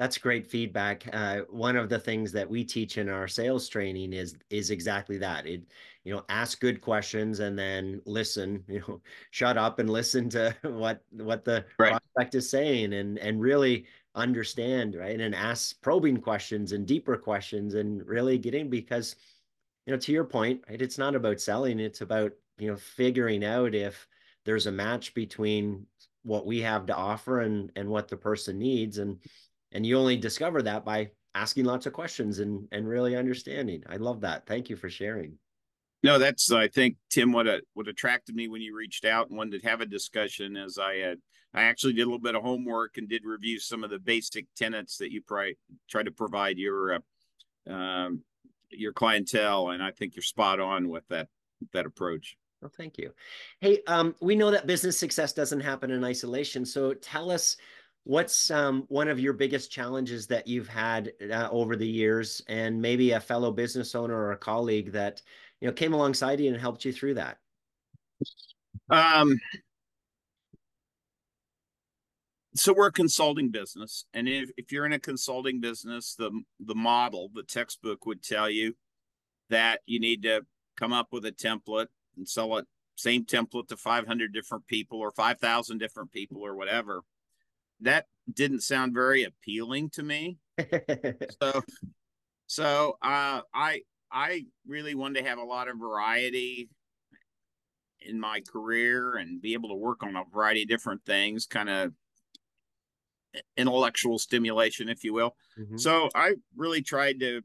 That's 0.00 0.18
great 0.18 0.48
feedback. 0.48 1.04
Uh, 1.12 1.42
one 1.48 1.76
of 1.76 1.88
the 1.88 1.98
things 2.00 2.32
that 2.32 2.50
we 2.50 2.64
teach 2.64 2.98
in 2.98 3.08
our 3.08 3.28
sales 3.28 3.68
training 3.68 4.14
is 4.14 4.34
is 4.50 4.70
exactly 4.70 5.16
that. 5.18 5.46
It, 5.46 5.62
you 6.02 6.12
know, 6.12 6.24
ask 6.28 6.58
good 6.58 6.80
questions 6.80 7.38
and 7.38 7.56
then 7.56 8.00
listen. 8.04 8.64
You 8.68 8.80
know, 8.80 9.00
shut 9.30 9.56
up 9.56 9.78
and 9.78 9.88
listen 9.88 10.28
to 10.30 10.56
what 10.62 11.04
what 11.10 11.44
the 11.44 11.64
right. 11.78 11.92
prospect 11.92 12.34
is 12.34 12.50
saying, 12.50 12.94
and 12.94 13.16
and 13.18 13.40
really 13.40 13.86
understand, 14.16 14.96
right? 14.96 15.20
And 15.20 15.36
ask 15.36 15.80
probing 15.82 16.16
questions 16.16 16.72
and 16.72 16.84
deeper 16.84 17.16
questions, 17.16 17.74
and 17.74 18.04
really 18.04 18.38
getting 18.38 18.68
because, 18.68 19.14
you 19.86 19.92
know, 19.92 20.00
to 20.00 20.10
your 20.10 20.24
point, 20.24 20.64
right? 20.68 20.82
It's 20.82 20.98
not 20.98 21.14
about 21.14 21.40
selling; 21.40 21.78
it's 21.78 22.00
about 22.00 22.32
you 22.58 22.70
know 22.70 22.76
figuring 22.76 23.44
out 23.44 23.74
if 23.74 24.06
there's 24.44 24.66
a 24.66 24.72
match 24.72 25.14
between 25.14 25.86
what 26.22 26.46
we 26.46 26.60
have 26.60 26.86
to 26.86 26.96
offer 26.96 27.40
and 27.40 27.70
and 27.76 27.88
what 27.88 28.08
the 28.08 28.16
person 28.16 28.58
needs. 28.58 28.98
And 28.98 29.18
and 29.72 29.84
you 29.86 29.98
only 29.98 30.16
discover 30.16 30.62
that 30.62 30.84
by 30.84 31.10
asking 31.34 31.64
lots 31.64 31.86
of 31.86 31.92
questions 31.92 32.38
and 32.38 32.68
and 32.72 32.88
really 32.88 33.16
understanding. 33.16 33.82
I 33.88 33.96
love 33.96 34.20
that. 34.22 34.46
Thank 34.46 34.70
you 34.70 34.76
for 34.76 34.90
sharing. 34.90 35.38
No, 36.02 36.18
that's 36.18 36.50
I 36.50 36.68
think 36.68 36.96
Tim 37.10 37.32
what 37.32 37.46
what 37.74 37.88
attracted 37.88 38.34
me 38.34 38.48
when 38.48 38.60
you 38.62 38.76
reached 38.76 39.04
out 39.04 39.28
and 39.28 39.36
wanted 39.36 39.62
to 39.62 39.68
have 39.68 39.80
a 39.80 39.86
discussion 39.86 40.56
as 40.56 40.78
I 40.78 40.96
had 40.96 41.18
I 41.54 41.64
actually 41.64 41.92
did 41.92 42.02
a 42.02 42.06
little 42.06 42.18
bit 42.18 42.34
of 42.34 42.42
homework 42.42 42.96
and 42.96 43.08
did 43.08 43.24
review 43.24 43.58
some 43.58 43.84
of 43.84 43.90
the 43.90 43.98
basic 43.98 44.46
tenets 44.56 44.96
that 44.98 45.12
you 45.12 45.22
try 45.26 45.54
try 45.88 46.02
to 46.02 46.10
provide 46.10 46.58
your 46.58 46.94
uh, 46.94 47.72
um, 47.72 48.22
your 48.70 48.92
clientele, 48.92 49.70
and 49.70 49.82
I 49.82 49.90
think 49.90 50.16
you're 50.16 50.22
spot 50.22 50.60
on 50.60 50.88
with 50.88 51.06
that 51.08 51.28
that 51.72 51.86
approach. 51.86 52.36
Well, 52.62 52.70
thank 52.76 52.96
you. 52.96 53.12
Hey, 53.60 53.80
um, 53.88 54.14
we 54.20 54.36
know 54.36 54.52
that 54.52 54.68
business 54.68 54.96
success 54.96 55.32
doesn't 55.32 55.60
happen 55.60 55.90
in 55.90 56.04
isolation. 56.04 56.64
So 56.64 56.94
tell 56.94 57.32
us 57.32 57.56
what's 58.04 58.52
um, 58.52 58.84
one 58.86 59.08
of 59.08 59.18
your 59.18 59.32
biggest 59.32 59.72
challenges 59.72 60.28
that 60.28 60.46
you've 60.46 60.68
had 60.68 61.12
uh, 61.32 61.48
over 61.50 61.74
the 61.74 61.86
years, 61.86 62.40
and 62.48 62.80
maybe 62.80 63.10
a 63.10 63.20
fellow 63.20 63.50
business 63.50 63.96
owner 63.96 64.14
or 64.14 64.30
a 64.30 64.36
colleague 64.36 64.92
that 64.92 65.20
you 65.60 65.66
know 65.66 65.72
came 65.72 65.92
alongside 65.92 66.38
you 66.38 66.52
and 66.52 66.60
helped 66.60 66.84
you 66.84 66.92
through 66.92 67.14
that. 67.14 67.38
Um, 68.90 69.40
so 72.54 72.72
we're 72.72 72.88
a 72.88 72.92
consulting 72.92 73.50
business 73.50 74.04
and 74.12 74.28
if, 74.28 74.50
if 74.58 74.70
you're 74.70 74.84
in 74.84 74.92
a 74.92 74.98
consulting 74.98 75.58
business 75.58 76.14
the 76.16 76.30
the 76.60 76.74
model 76.74 77.30
the 77.34 77.42
textbook 77.42 78.04
would 78.04 78.22
tell 78.22 78.50
you 78.50 78.74
that 79.48 79.80
you 79.86 79.98
need 79.98 80.22
to 80.22 80.42
come 80.76 80.92
up 80.92 81.08
with 81.12 81.24
a 81.24 81.32
template 81.32 81.86
and 82.16 82.28
sell 82.28 82.56
it 82.58 82.66
same 82.96 83.24
template 83.24 83.68
to 83.68 83.76
500 83.76 84.32
different 84.32 84.66
people 84.66 84.98
or 84.98 85.10
5000 85.10 85.78
different 85.78 86.12
people 86.12 86.44
or 86.44 86.54
whatever 86.54 87.02
that 87.80 88.06
didn't 88.32 88.60
sound 88.60 88.94
very 88.94 89.24
appealing 89.24 89.90
to 89.90 90.02
me 90.02 90.38
so 91.40 91.62
so 92.46 92.98
uh 93.02 93.40
i 93.54 93.80
i 94.10 94.44
really 94.66 94.94
wanted 94.94 95.22
to 95.22 95.28
have 95.28 95.38
a 95.38 95.44
lot 95.44 95.68
of 95.68 95.78
variety 95.78 96.68
in 98.04 98.20
my 98.20 98.40
career 98.40 99.14
and 99.16 99.40
be 99.40 99.54
able 99.54 99.68
to 99.68 99.74
work 99.74 100.02
on 100.02 100.16
a 100.16 100.24
variety 100.32 100.62
of 100.62 100.68
different 100.68 101.04
things 101.04 101.46
kind 101.46 101.68
of 101.68 101.92
intellectual 103.56 104.18
stimulation, 104.18 104.88
if 104.88 105.04
you 105.04 105.12
will. 105.12 105.36
Mm-hmm. 105.58 105.76
So 105.76 106.08
I 106.14 106.34
really 106.56 106.82
tried 106.82 107.20
to 107.20 107.42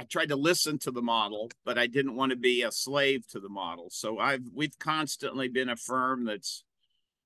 I 0.00 0.04
tried 0.04 0.30
to 0.30 0.36
listen 0.36 0.78
to 0.78 0.90
the 0.90 1.02
model, 1.02 1.50
but 1.62 1.76
I 1.76 1.86
didn't 1.86 2.16
want 2.16 2.30
to 2.30 2.36
be 2.36 2.62
a 2.62 2.72
slave 2.72 3.26
to 3.28 3.38
the 3.38 3.50
model. 3.50 3.88
So 3.90 4.18
I've 4.18 4.48
we've 4.54 4.78
constantly 4.78 5.48
been 5.48 5.68
a 5.68 5.76
firm 5.76 6.24
that's 6.24 6.64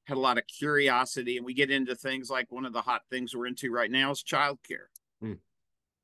had 0.06 0.16
a 0.16 0.20
lot 0.20 0.38
of 0.38 0.46
curiosity, 0.48 1.36
and 1.36 1.46
we 1.46 1.54
get 1.54 1.70
into 1.70 1.94
things 1.94 2.30
like 2.30 2.50
one 2.50 2.64
of 2.64 2.72
the 2.72 2.82
hot 2.82 3.02
things 3.08 3.32
we're 3.32 3.46
into 3.46 3.70
right 3.70 3.92
now 3.92 4.10
is 4.10 4.24
childcare, 4.24 4.88
mm. 5.22 5.38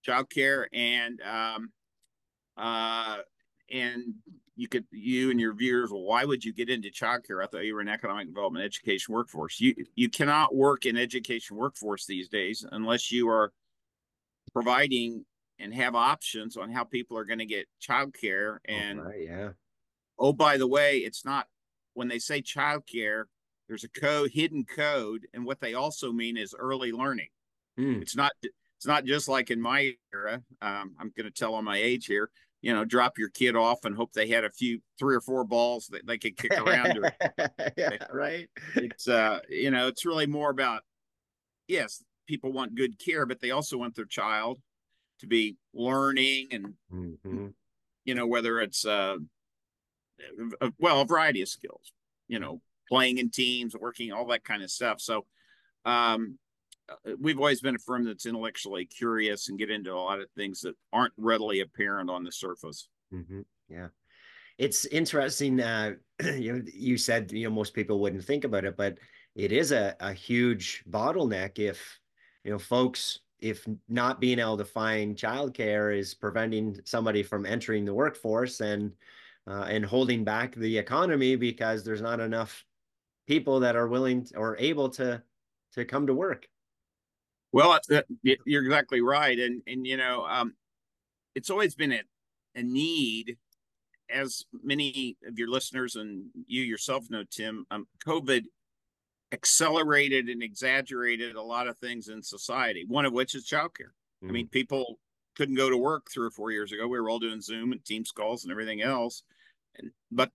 childcare, 0.07 0.67
and 0.73 1.21
um, 1.23 1.73
uh, 2.57 3.17
and 3.69 4.15
you 4.55 4.69
could 4.69 4.85
you 4.93 5.33
and 5.33 5.41
your 5.41 5.55
viewers 5.55 5.91
well 5.91 6.03
why 6.03 6.25
would 6.25 6.45
you 6.45 6.53
get 6.53 6.69
into 6.69 6.91
childcare 6.91 7.43
i 7.43 7.47
thought 7.47 7.65
you 7.65 7.75
were 7.75 7.81
an 7.81 7.89
economic 7.89 8.27
development 8.27 8.63
education 8.63 9.15
workforce 9.15 9.59
you 9.59 9.75
you 9.95 10.11
cannot 10.11 10.55
work 10.55 10.85
in 10.85 10.99
education 10.99 11.57
workforce 11.57 12.05
these 12.05 12.29
days 12.29 12.67
unless 12.73 13.11
you 13.11 13.27
are 13.27 13.55
providing 14.53 15.25
and 15.61 15.75
have 15.75 15.95
options 15.95 16.57
on 16.57 16.71
how 16.71 16.85
people 16.85 17.17
are 17.17 17.25
going 17.25 17.39
to 17.39 17.47
get 17.47 17.67
childcare 17.81 18.59
and 18.65 19.05
right, 19.05 19.25
yeah 19.25 19.49
oh 20.19 20.33
by 20.33 20.57
the 20.57 20.67
way 20.67 20.99
it's 20.99 21.25
not 21.25 21.47
when 21.95 22.09
they 22.09 22.19
say 22.19 22.41
childcare 22.41 23.25
there's 23.69 23.85
a 23.85 23.89
code 23.89 24.31
hidden 24.33 24.65
code 24.65 25.27
and 25.35 25.45
what 25.45 25.61
they 25.61 25.75
also 25.75 26.13
mean 26.13 26.37
is 26.37 26.55
early 26.59 26.93
learning 26.93 27.29
mm. 27.79 28.01
it's 28.01 28.17
not 28.17 28.33
it's 28.43 28.87
not 28.87 29.05
just 29.05 29.29
like 29.29 29.51
in 29.51 29.61
my 29.61 29.93
era 30.13 30.43
um, 30.63 30.95
i'm 30.99 31.13
going 31.17 31.27
to 31.27 31.31
tell 31.31 31.55
on 31.55 31.65
my 31.65 31.77
age 31.77 32.07
here 32.07 32.31
you 32.63 32.75
know, 32.75 32.85
drop 32.85 33.19
your 33.19 33.31
kid 33.31 33.57
off 33.57 33.85
and 33.85 33.97
hope 33.97 34.13
they 34.13 34.29
had 34.29 34.45
a 34.45 34.51
few 34.51 34.81
three 34.99 35.17
or 35.17 35.21
four 35.21 35.45
balls 35.45 35.87
that 35.89 36.07
they 36.07 36.19
could 36.19 36.37
kick 36.37 36.53
around. 36.53 36.99
Yeah, 37.77 37.97
right. 38.13 38.49
It's 38.75 39.09
uh, 39.09 39.41
you 39.49 39.71
know, 39.71 39.89
it's 39.89 40.05
really 40.05 40.27
more 40.27 40.51
about 40.51 40.83
yes, 41.69 42.03
people 42.27 42.53
want 42.53 42.75
good 42.75 42.99
care, 42.99 43.27
but 43.27 43.41
they 43.41 43.51
also 43.51 43.79
want 43.79 43.95
their 43.95 44.05
child 44.05 44.61
to 45.21 45.27
be 45.27 45.57
learning 45.75 46.49
and 46.51 46.75
mm-hmm. 46.93 47.47
you 48.05 48.15
know, 48.15 48.27
whether 48.27 48.61
it's 48.61 48.85
uh 48.85 49.17
well, 50.79 51.01
a 51.01 51.07
variety 51.07 51.43
of 51.43 51.49
skills, 51.49 51.93
you 52.29 52.39
know, 52.39 52.61
playing 52.89 53.19
in 53.19 53.31
teams, 53.31 53.75
working, 53.75 54.13
all 54.13 54.27
that 54.27 54.45
kind 54.45 54.63
of 54.63 54.71
stuff. 54.71 55.01
So 55.01 55.27
um 55.85 56.39
we've 57.19 57.39
always 57.39 57.61
been 57.61 57.77
a 57.77 57.79
firm 57.79 58.05
that's 58.05 58.27
intellectually 58.27 58.85
curious 58.85 59.49
and 59.49 59.59
get 59.59 59.71
into 59.71 59.93
a 59.93 59.95
lot 59.95 60.21
of 60.21 60.31
things 60.37 60.61
that 60.61 60.75
aren't 60.93 61.13
readily 61.17 61.61
apparent 61.61 62.11
on 62.11 62.25
the 62.25 62.33
surface. 62.33 62.89
Mm-hmm. 63.13 63.41
Yeah, 63.69 63.89
it's 64.59 64.87
interesting. 64.87 65.61
Uh, 65.61 65.95
you 66.25 66.65
you 66.73 66.97
said 66.97 67.33
you 67.33 67.45
know 67.45 67.55
most 67.55 67.75
people 67.75 68.01
wouldn't 68.01 68.25
think 68.25 68.45
about 68.45 68.65
it, 68.65 68.77
but 68.77 68.99
it 69.35 69.53
is 69.53 69.73
a, 69.73 69.95
a 70.01 70.13
huge 70.13 70.85
bottleneck 70.91 71.59
if 71.59 71.99
you 72.45 72.51
know 72.51 72.59
folks 72.59 73.21
if 73.41 73.67
not 73.89 74.21
being 74.21 74.39
able 74.39 74.57
to 74.59 74.65
find 74.65 75.17
childcare 75.17 75.97
is 75.97 76.15
preventing 76.15 76.81
somebody 76.85 77.23
from 77.23 77.47
entering 77.47 77.85
the 77.85 77.95
workforce 77.95 78.61
and 78.61 78.93
uh, 79.47 79.67
and 79.69 79.85
holding 79.85 80.25
back 80.25 80.55
the 80.55 80.79
economy 80.79 81.37
because 81.37 81.83
there's 81.83 82.03
not 82.03 82.21
enough 82.21 82.65
people 83.27 83.61
that 83.61 83.77
are 83.77 83.89
willing 83.89 84.27
or 84.37 84.57
able 84.59 84.89
to 84.89 85.23
to 85.73 85.85
come 85.85 86.07
to 86.07 86.15
work. 86.15 86.47
Well, 87.53 87.79
you're 88.23 88.65
exactly 88.65 89.01
right, 89.01 89.39
and 89.39 89.63
and 89.67 89.87
you 89.87 89.97
know, 89.97 90.27
um, 90.29 90.55
it's 91.35 91.51
always 91.51 91.75
been 91.75 91.93
a, 91.93 92.03
a 92.55 92.63
need, 92.63 93.37
as 94.09 94.45
many 94.63 95.17
of 95.27 95.39
your 95.39 95.49
listeners 95.49 95.97
and 95.97 96.27
you 96.47 96.63
yourself 96.63 97.11
know, 97.11 97.25
Tim. 97.31 97.67
Um, 97.71 97.87
COVID 98.07 98.45
accelerated 99.33 100.29
and 100.29 100.43
exaggerated 100.43 101.37
a 101.37 101.43
lot 101.43 101.69
of 101.69 101.79
things 101.79 102.09
in 102.09 102.23
society. 102.23 102.85
One 102.87 103.05
of 103.05 103.13
which 103.13 103.35
is 103.35 103.49
childcare. 103.49 103.93
Mm-hmm. 104.23 104.29
I 104.29 104.33
mean, 104.33 104.47
mm-hmm. 104.47 104.53
people 104.53 104.99
couldn't 105.37 105.55
go 105.55 105.71
to 105.71 105.77
work 105.77 106.11
three 106.11 106.27
or 106.27 106.31
four 106.31 106.51
years 106.51 106.73
ago. 106.73 106.89
We 106.89 107.01
were 107.01 107.09
all 107.09 107.19
doing 107.19 107.41
Zoom 107.41 107.73
and 107.73 107.85
Teams 107.85 108.11
calls 108.11 108.45
and 108.45 108.51
everything 108.51 108.83
else, 108.83 109.23
and 109.77 109.91
but 110.11 110.31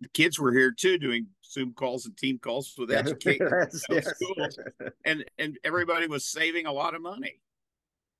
the 0.00 0.08
kids 0.08 0.38
were 0.38 0.52
here 0.52 0.72
too 0.72 0.98
doing 0.98 1.26
Zoom 1.44 1.72
calls 1.74 2.06
and 2.06 2.16
team 2.16 2.38
calls 2.38 2.74
with 2.78 2.90
educators 2.92 3.84
yes, 3.90 4.12
yes. 4.36 4.56
and 5.04 5.24
and 5.38 5.58
everybody 5.64 6.06
was 6.06 6.24
saving 6.24 6.66
a 6.66 6.72
lot 6.72 6.94
of 6.94 7.02
money, 7.02 7.40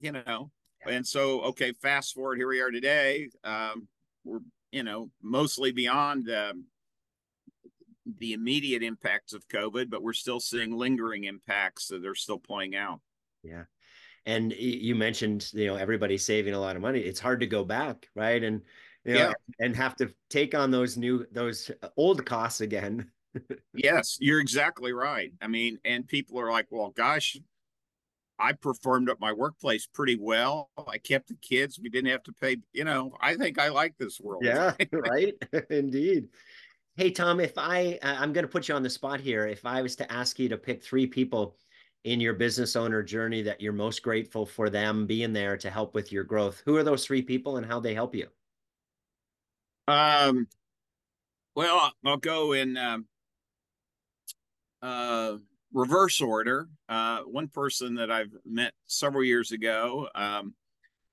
you 0.00 0.12
know. 0.12 0.50
Yeah. 0.86 0.94
And 0.94 1.06
so, 1.06 1.42
okay, 1.42 1.72
fast 1.72 2.14
forward, 2.14 2.38
here 2.38 2.48
we 2.48 2.60
are 2.60 2.70
today. 2.70 3.28
Um, 3.44 3.88
we're 4.24 4.40
you 4.72 4.82
know 4.82 5.10
mostly 5.22 5.72
beyond 5.72 6.30
um, 6.30 6.64
the 8.18 8.32
immediate 8.32 8.82
impacts 8.82 9.32
of 9.32 9.46
COVID, 9.48 9.90
but 9.90 10.02
we're 10.02 10.12
still 10.12 10.40
seeing 10.40 10.72
lingering 10.72 11.24
impacts 11.24 11.88
that 11.88 12.04
are 12.04 12.14
still 12.14 12.38
playing 12.38 12.76
out. 12.76 13.00
Yeah. 13.42 13.64
And 14.26 14.52
you 14.52 14.94
mentioned, 14.94 15.50
you 15.52 15.66
know, 15.66 15.76
everybody 15.76 16.18
saving 16.18 16.54
a 16.54 16.60
lot 16.60 16.76
of 16.76 16.82
money. 16.82 17.00
It's 17.00 17.20
hard 17.20 17.40
to 17.40 17.46
go 17.46 17.64
back, 17.64 18.06
right? 18.14 18.42
And 18.42 18.62
you 19.04 19.14
know, 19.14 19.28
yeah. 19.28 19.32
and 19.64 19.74
have 19.76 19.96
to 19.96 20.12
take 20.28 20.54
on 20.54 20.70
those 20.70 20.98
new 20.98 21.24
those 21.32 21.70
old 21.96 22.24
costs 22.26 22.60
again. 22.60 23.10
yes, 23.74 24.18
you're 24.20 24.40
exactly 24.40 24.92
right. 24.92 25.32
I 25.40 25.46
mean, 25.46 25.78
and 25.84 26.06
people 26.06 26.38
are 26.38 26.50
like, 26.50 26.66
well, 26.70 26.90
gosh, 26.90 27.36
I 28.40 28.52
performed 28.52 29.10
at 29.10 29.20
my 29.20 29.32
workplace 29.32 29.86
pretty 29.86 30.16
well. 30.20 30.70
I 30.88 30.98
kept 30.98 31.28
the 31.28 31.36
kids. 31.40 31.78
We 31.80 31.90
didn't 31.90 32.10
have 32.10 32.22
to 32.24 32.32
pay, 32.32 32.56
you 32.72 32.84
know, 32.84 33.14
I 33.20 33.36
think 33.36 33.58
I 33.58 33.68
like 33.68 33.96
this 33.98 34.18
world. 34.20 34.44
Yeah, 34.44 34.74
right. 34.92 35.34
Indeed. 35.70 36.28
Hey, 36.96 37.10
Tom, 37.10 37.40
if 37.40 37.56
I, 37.56 37.98
uh, 38.02 38.16
I'm 38.18 38.32
going 38.32 38.44
to 38.44 38.50
put 38.50 38.68
you 38.68 38.74
on 38.74 38.82
the 38.82 38.90
spot 38.90 39.20
here. 39.20 39.46
If 39.46 39.64
I 39.64 39.80
was 39.80 39.96
to 39.96 40.12
ask 40.12 40.38
you 40.38 40.48
to 40.48 40.56
pick 40.58 40.82
three 40.82 41.06
people 41.06 41.56
in 42.04 42.20
your 42.20 42.34
business 42.34 42.76
owner 42.76 43.02
journey 43.02 43.42
that 43.42 43.60
you're 43.60 43.72
most 43.72 44.02
grateful 44.02 44.44
for 44.44 44.68
them 44.68 45.06
being 45.06 45.32
there 45.32 45.56
to 45.56 45.70
help 45.70 45.94
with 45.94 46.10
your 46.10 46.24
growth, 46.24 46.62
who 46.64 46.76
are 46.76 46.82
those 46.82 47.06
three 47.06 47.22
people 47.22 47.56
and 47.56 47.64
how 47.64 47.78
they 47.78 47.94
help 47.94 48.14
you? 48.14 48.26
Um, 49.86 50.48
well, 51.54 51.92
I'll 52.04 52.16
go 52.16 52.52
in 52.52 52.76
um, 52.76 53.06
uh, 54.82 55.36
reverse 55.72 56.20
order. 56.20 56.68
Uh, 56.88 57.20
one 57.20 57.48
person 57.48 57.94
that 57.94 58.10
I've 58.10 58.32
met 58.44 58.72
several 58.86 59.24
years 59.24 59.52
ago, 59.52 60.08
um, 60.14 60.54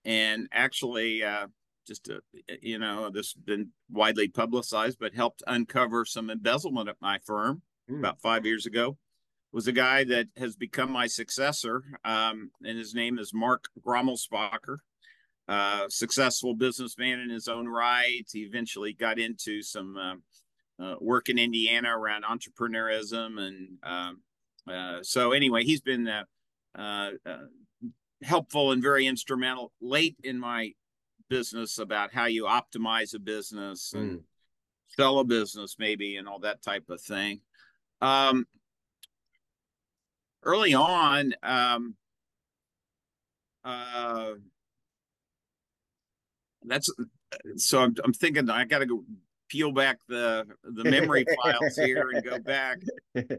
and 0.06 0.48
actually, 0.52 1.24
uh, 1.24 1.48
just 1.88 2.04
to, 2.06 2.22
you 2.62 2.80
know, 2.80 3.10
this 3.10 3.34
has 3.34 3.44
been 3.44 3.70
widely 3.90 4.28
publicized, 4.28 4.98
but 5.00 5.14
helped 5.14 5.44
uncover 5.48 6.06
some 6.06 6.30
embezzlement 6.30 6.90
at 6.90 6.98
my 7.02 7.20
firm 7.26 7.62
mm. 7.90 8.00
about 8.00 8.22
five 8.22 8.46
years 8.46 8.66
ago. 8.66 8.98
Was 9.54 9.68
a 9.68 9.72
guy 9.72 10.04
that 10.04 10.28
has 10.36 10.56
become 10.56 10.92
my 10.92 11.08
successor, 11.08 11.84
um, 12.04 12.52
and 12.64 12.78
his 12.78 12.94
name 12.94 13.18
is 13.18 13.34
Mark 13.34 13.64
Grommelspacher 13.82 14.80
uh, 15.48 15.88
successful 15.90 16.54
businessman 16.56 17.20
in 17.20 17.30
his 17.30 17.48
own 17.48 17.68
right. 17.68 18.26
He 18.32 18.42
eventually 18.42 18.94
got 18.94 19.20
into 19.20 19.62
some 19.62 19.98
uh, 19.98 20.84
uh, 20.84 20.96
work 21.00 21.30
in 21.30 21.40
Indiana 21.40 21.98
around 21.98 22.24
entrepreneurism, 22.24 23.40
and 23.40 23.78
um, 23.84 24.22
uh, 24.70 25.00
so 25.02 25.32
anyway, 25.32 25.64
he's 25.64 25.82
been 25.82 26.08
uh, 26.08 26.24
uh, 26.78 27.12
helpful 28.22 28.72
and 28.72 28.82
very 28.82 29.08
instrumental 29.08 29.72
late 29.80 30.18
in 30.24 30.38
my 30.38 30.74
business 31.30 31.78
about 31.80 32.14
how 32.14 32.26
you 32.26 32.46
optimize 32.46 33.14
a 33.14 33.20
business 33.20 33.94
and 33.94 34.20
Mm. 34.20 34.24
sell 34.88 35.20
a 35.20 35.24
business 35.24 35.76
maybe 35.80 36.16
and 36.18 36.28
all 36.28 36.40
that 36.40 36.62
type 36.62 36.90
of 36.90 37.02
thing. 37.02 37.42
Um, 38.02 38.48
early 40.44 40.74
on, 40.74 41.34
um, 41.44 41.96
uh, 43.64 44.34
that's 46.64 46.90
so 47.58 47.82
I'm, 47.84 47.96
I'm 48.04 48.14
thinking 48.14 48.50
I 48.50 48.64
got 48.66 48.80
to 48.80 48.86
go 48.86 49.04
peel 49.50 49.72
back 49.72 50.00
the 50.08 50.46
the 50.64 50.84
memory 50.84 51.26
files 51.44 51.76
here 51.76 52.10
and 52.12 52.24
go 52.24 52.40
back. 52.40 52.80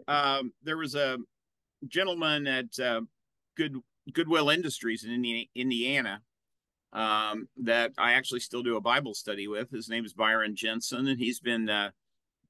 Um, 0.07 0.52
there 0.62 0.76
was 0.76 0.95
a 0.95 1.18
gentleman 1.87 2.47
at 2.47 2.78
uh, 2.78 3.00
Good 3.57 3.76
Goodwill 4.12 4.50
Industries 4.50 5.04
in 5.04 5.12
Indi- 5.12 5.50
Indiana 5.54 6.23
um, 6.92 7.49
that 7.59 7.92
I 7.99 8.12
actually 8.12 8.40
still 8.40 8.62
do 8.62 8.76
a 8.76 8.80
Bible 8.80 9.14
study 9.14 9.49
with. 9.49 9.71
His 9.71 9.88
name 9.88 10.04
is 10.04 10.14
Byron 10.14 10.57
Jensen, 10.57 11.07
and 11.07 11.18
he's 11.18 11.40
been 11.40 11.68
uh, 11.68 11.90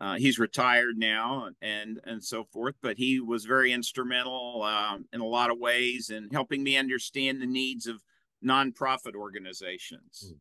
uh, 0.00 0.16
he's 0.16 0.38
retired 0.38 0.96
now 0.96 1.48
and 1.60 2.00
and 2.04 2.22
so 2.22 2.44
forth. 2.44 2.76
But 2.80 2.96
he 2.96 3.20
was 3.20 3.44
very 3.44 3.72
instrumental 3.72 4.62
um, 4.62 5.06
in 5.12 5.20
a 5.20 5.26
lot 5.26 5.50
of 5.50 5.58
ways 5.58 6.10
in 6.10 6.28
helping 6.32 6.62
me 6.62 6.76
understand 6.76 7.40
the 7.40 7.46
needs 7.46 7.86
of 7.86 8.02
nonprofit 8.44 9.14
organizations. 9.14 10.32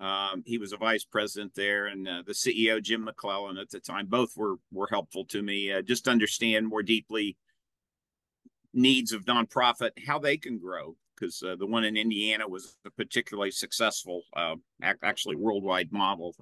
Um, 0.00 0.44
he 0.46 0.58
was 0.58 0.72
a 0.72 0.76
vice 0.76 1.04
president 1.04 1.54
there, 1.54 1.86
and 1.86 2.06
uh, 2.06 2.22
the 2.24 2.32
CEO 2.32 2.80
Jim 2.80 3.08
McClelland 3.08 3.60
at 3.60 3.70
the 3.70 3.80
time. 3.80 4.06
Both 4.06 4.36
were 4.36 4.56
were 4.70 4.88
helpful 4.90 5.24
to 5.26 5.42
me. 5.42 5.72
Uh, 5.72 5.82
just 5.82 6.06
understand 6.06 6.68
more 6.68 6.82
deeply 6.82 7.36
needs 8.74 9.12
of 9.12 9.24
nonprofit, 9.24 9.90
how 10.06 10.18
they 10.18 10.36
can 10.36 10.58
grow. 10.58 10.96
Because 11.18 11.42
uh, 11.42 11.56
the 11.56 11.66
one 11.66 11.84
in 11.84 11.96
Indiana 11.96 12.46
was 12.46 12.76
a 12.86 12.90
particularly 12.90 13.50
successful, 13.50 14.22
uh, 14.36 14.56
ac- 14.82 14.98
actually 15.02 15.36
worldwide 15.36 15.90
model. 15.92 16.34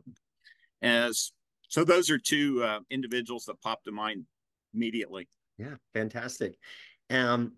As 0.83 1.33
so, 1.69 1.85
those 1.85 2.11
are 2.11 2.19
two 2.19 2.63
uh, 2.63 2.81
individuals 2.91 3.45
that 3.47 3.61
popped 3.61 3.85
to 3.85 3.93
mind 3.93 4.25
immediately. 4.75 5.29
Yeah, 5.59 5.75
fantastic. 5.95 6.59
Um, 7.11 7.53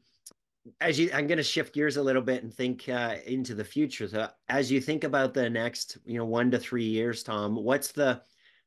as 0.81 0.99
you, 0.99 1.11
I'm 1.15 1.27
going 1.27 1.39
to 1.39 1.43
shift 1.43 1.75
gears 1.75 1.97
a 1.97 2.03
little 2.03 2.23
bit 2.23 2.43
and 2.43 2.53
think 2.53 2.89
uh, 2.89 3.17
into 3.27 3.55
the 3.55 3.65
future. 3.65 4.09
So, 4.09 4.29
as 4.49 4.71
you 4.71 4.81
think 4.81 5.05
about 5.05 5.35
the 5.35 5.49
next, 5.49 5.99
you 6.05 6.19
know, 6.19 6.25
one 6.25 6.51
to 6.51 6.59
three 6.59 6.85
years, 6.85 7.23
Tom, 7.23 7.57
what's 7.57 7.93
the 7.93 8.23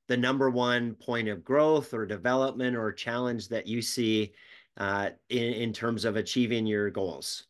the 0.08 0.18
number 0.18 0.50
one 0.50 0.96
point 0.96 1.30
of 1.30 1.44
growth 1.44 1.94
or 1.94 2.06
development 2.06 2.76
or 2.76 2.92
challenge 2.92 3.48
that 3.50 3.68
you 3.68 3.82
see 3.82 4.34
uh, 4.78 5.12
in 5.30 5.54
in 5.54 5.74
terms 5.74 6.06
of 6.06 6.16
achieving 6.16 6.66
your 6.66 6.90
goals? 6.90 7.48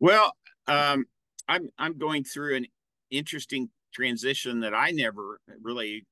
Well, 0.00 0.32
um, 0.66 1.06
I'm 1.48 1.70
I'm 1.78 1.98
going 1.98 2.24
through 2.24 2.56
an 2.56 2.66
interesting 3.10 3.70
transition 3.92 4.60
that 4.60 4.74
I 4.74 4.90
never 4.90 5.40
really 5.62 6.06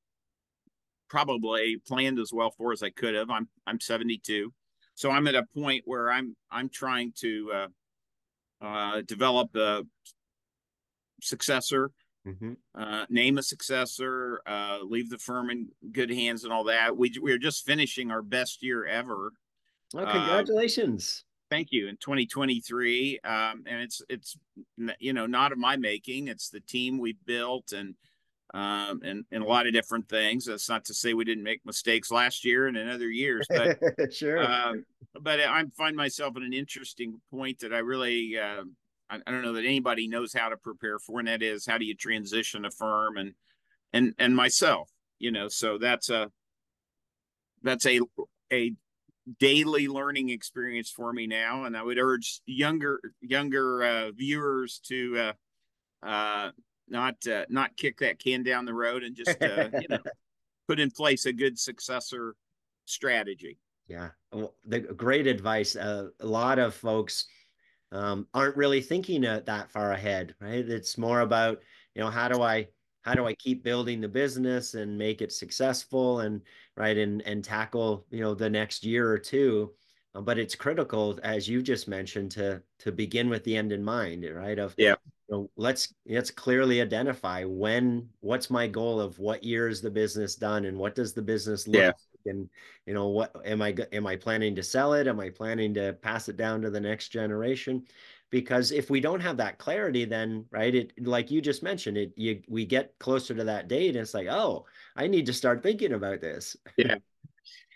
probably 1.09 1.79
planned 1.87 2.19
as 2.19 2.33
well 2.33 2.51
for 2.51 2.73
as 2.73 2.83
I 2.83 2.91
could 2.91 3.15
have. 3.15 3.31
I'm 3.31 3.49
I'm 3.67 3.81
72, 3.81 4.53
so 4.95 5.11
I'm 5.11 5.27
at 5.29 5.35
a 5.35 5.45
point 5.55 5.83
where 5.85 6.11
I'm 6.11 6.37
I'm 6.51 6.69
trying 6.69 7.13
to 7.21 7.53
uh, 7.55 8.65
uh, 8.65 9.03
develop 9.03 9.55
a 9.55 9.85
successor, 11.23 11.91
Mm-hmm. 12.27 12.55
uh, 12.75 13.07
name 13.09 13.39
a 13.39 13.43
successor, 13.43 14.41
uh, 14.47 14.81
leave 14.83 15.11
the 15.11 15.19
firm 15.19 15.49
in 15.49 15.69
good 15.93 16.11
hands, 16.11 16.43
and 16.43 16.53
all 16.53 16.65
that. 16.65 16.97
We 16.97 17.13
we 17.23 17.31
are 17.31 17.39
just 17.39 17.65
finishing 17.65 18.11
our 18.11 18.21
best 18.21 18.65
year 18.65 18.85
ever. 18.85 19.31
Oh, 19.95 20.05
congratulations! 20.05 21.25
Thank 21.51 21.69
you. 21.71 21.89
In 21.89 21.97
2023, 21.97 23.21
um, 23.25 23.65
and 23.67 23.81
it's 23.81 24.03
it's 24.09 24.37
you 24.99 25.13
know 25.13 25.27
not 25.27 25.53
of 25.53 25.59
my 25.59 25.77
making. 25.77 26.29
It's 26.29 26.49
the 26.49 26.61
team 26.61 26.99
we 26.99 27.17
built 27.25 27.73
and 27.73 27.95
um, 28.55 29.01
and 29.05 29.25
and 29.31 29.43
a 29.43 29.47
lot 29.47 29.67
of 29.67 29.73
different 29.73 30.09
things. 30.09 30.47
That's 30.47 30.69
not 30.69 30.85
to 30.87 30.95
say 30.95 31.15
we 31.15 31.25
didn't 31.25 31.45
make 31.45 31.65
mistakes 31.65 32.11
last 32.11 32.45
year 32.45 32.67
and 32.67 32.77
in 32.77 32.89
other 32.89 33.11
years, 33.11 33.47
but 33.49 33.79
sure. 34.13 34.43
um, 34.43 34.85
but 35.21 35.41
I 35.41 35.63
find 35.77 35.97
myself 35.97 36.37
at 36.37 36.43
an 36.43 36.53
interesting 36.53 37.21
point 37.31 37.61
that 37.61 37.73
I 37.73 37.79
really 37.79 38.39
uh, 38.39 38.65
I, 39.09 39.19
I 39.27 39.31
don't 39.31 39.43
know 39.43 39.53
that 39.53 39.65
anybody 39.65 40.09
knows 40.09 40.33
how 40.33 40.49
to 40.49 40.57
prepare 40.57 40.99
for, 40.99 41.19
and 41.19 41.29
that 41.29 41.43
is 41.43 41.67
how 41.67 41.79
do 41.79 41.85
you 41.85 41.95
transition 41.95 42.65
a 42.65 42.71
firm 42.71 43.17
and 43.17 43.35
and 43.93 44.15
and 44.19 44.35
myself. 44.35 44.91
You 45.19 45.31
know, 45.31 45.49
so 45.49 45.79
that's 45.79 46.11
a 46.11 46.31
that's 47.63 47.87
a 47.87 48.01
a 48.53 48.73
daily 49.39 49.89
learning 49.89 50.29
experience 50.29 50.91
for 50.91 51.13
me 51.13 51.27
now 51.27 51.65
and 51.65 51.77
i 51.77 51.83
would 51.83 51.99
urge 51.99 52.41
younger 52.47 53.01
younger 53.21 53.83
uh, 53.83 54.11
viewers 54.13 54.79
to 54.79 55.19
uh, 55.19 55.33
uh, 56.07 56.51
not 56.89 57.15
uh, 57.27 57.45
not 57.49 57.77
kick 57.77 57.99
that 57.99 58.19
can 58.19 58.43
down 58.43 58.65
the 58.65 58.75
road 58.75 59.03
and 59.03 59.17
just 59.17 59.43
uh, 59.43 59.69
you 59.81 59.89
know 59.89 59.99
put 60.69 60.79
in 60.79 60.91
place 60.91 61.27
a 61.27 61.33
good 61.33 61.59
successor 61.59 62.37
strategy 62.85 63.59
Yeah, 63.89 64.11
well, 64.33 64.55
the 64.65 64.81
great 64.81 65.27
advice. 65.27 65.77
Uh, 65.77 66.09
a 66.21 66.27
lot 66.27 66.59
of 66.59 66.75
folks 66.75 67.27
um, 67.93 68.27
aren't 68.35 68.57
really 68.57 68.81
thinking 68.81 69.25
uh, 69.25 69.43
that 69.47 69.71
far 69.71 69.93
ahead, 69.93 70.35
right? 70.41 70.69
It's 70.69 70.99
more 70.99 71.21
about, 71.21 71.63
you 71.95 72.03
know, 72.03 72.11
how 72.11 72.29
do 72.29 72.43
I 72.43 72.69
how 73.03 73.15
do 73.15 73.27
I 73.27 73.35
keep 73.35 73.63
building 73.63 74.01
the 74.01 74.09
business 74.09 74.75
and 74.75 74.99
make 74.99 75.23
it 75.23 75.33
successful 75.33 76.21
and 76.21 76.43
right 76.77 76.97
and 76.97 77.23
and 77.23 77.45
tackle, 77.45 78.07
you 78.11 78.21
know, 78.21 78.35
the 78.35 78.51
next 78.51 78.85
year 78.85 79.11
or 79.11 79.19
two. 79.19 79.73
Uh, 80.15 80.21
but 80.21 80.39
it's 80.39 80.55
critical, 80.55 81.19
as 81.23 81.49
you 81.49 81.63
just 81.63 81.89
mentioned, 81.89 82.31
to 82.33 82.63
to 82.81 82.93
begin 82.93 83.29
with 83.29 83.45
the 83.45 83.57
end 83.57 83.73
in 83.73 83.83
mind, 83.85 84.25
right? 84.35 84.59
Of 84.59 84.75
Yeah. 84.77 84.97
you 85.29 85.35
know, 85.37 85.51
let's 85.57 85.93
let's 86.09 86.31
clearly 86.31 86.81
identify 86.81 87.45
when 87.45 88.09
what's 88.21 88.51
my 88.51 88.67
goal 88.69 89.01
of 89.01 89.19
what 89.19 89.43
year 89.45 89.69
is 89.69 89.81
the 89.81 89.91
business 89.91 90.37
done 90.37 90.65
and 90.67 90.79
what 90.79 90.95
does 90.95 91.13
the 91.15 91.23
business 91.23 91.67
look 91.67 91.75
Yeah. 91.83 91.89
like 91.89 91.97
and 92.35 92.49
you 92.87 92.95
know 92.95 93.09
what 93.09 93.35
am 93.45 93.63
i 93.63 93.75
am 93.93 94.07
i 94.07 94.17
planning 94.17 94.55
to 94.57 94.63
sell 94.63 94.95
it 94.95 95.07
am 95.07 95.21
i 95.21 95.31
planning 95.31 95.73
to 95.75 95.93
pass 96.03 96.29
it 96.29 96.37
down 96.37 96.61
to 96.63 96.71
the 96.71 96.81
next 96.81 97.09
generation 97.09 97.85
because 98.31 98.73
if 98.73 98.91
we 98.91 99.01
don't 99.01 99.21
have 99.21 99.37
that 99.37 99.59
clarity 99.59 100.05
then 100.05 100.45
right 100.51 100.75
it 100.75 100.93
like 101.07 101.31
you 101.31 101.41
just 101.41 101.63
mentioned 101.63 101.97
it 101.97 102.13
you 102.17 102.43
we 102.49 102.65
get 102.65 102.93
closer 102.99 103.35
to 103.35 103.45
that 103.45 103.69
date 103.69 103.91
and 103.91 103.99
it's 103.99 104.15
like 104.15 104.27
oh 104.29 104.65
i 104.97 105.07
need 105.07 105.27
to 105.27 105.33
start 105.33 105.63
thinking 105.63 105.93
about 105.93 106.21
this. 106.21 106.57
Yeah. 106.77 106.97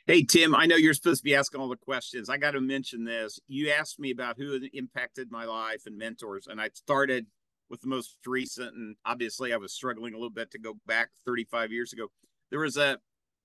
hey 0.06 0.24
tim 0.24 0.54
i 0.54 0.66
know 0.66 0.76
you're 0.76 0.94
supposed 0.94 1.20
to 1.20 1.24
be 1.24 1.34
asking 1.34 1.60
all 1.60 1.68
the 1.68 1.76
questions. 1.76 2.28
I 2.28 2.36
got 2.36 2.52
to 2.52 2.60
mention 2.60 3.04
this. 3.04 3.38
You 3.48 3.70
asked 3.70 4.00
me 4.00 4.10
about 4.10 4.36
who 4.38 4.58
impacted 4.72 5.30
my 5.30 5.44
life 5.44 5.82
and 5.86 5.96
mentors 5.96 6.46
and 6.46 6.60
i 6.60 6.70
started 6.74 7.26
with 7.68 7.80
the 7.80 7.88
most 7.88 8.16
recent 8.26 8.74
and 8.74 8.96
obviously 9.04 9.52
i 9.52 9.56
was 9.56 9.72
struggling 9.72 10.14
a 10.14 10.16
little 10.16 10.30
bit 10.30 10.50
to 10.52 10.58
go 10.58 10.74
back 10.86 11.10
35 11.26 11.72
years 11.72 11.92
ago. 11.92 12.08
There 12.50 12.60
was 12.60 12.76
a 12.76 12.98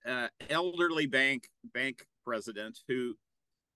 uh, 0.08 0.28
elderly 0.50 1.08
bank 1.08 1.50
bank 1.74 2.06
president 2.24 2.80
who 2.88 3.15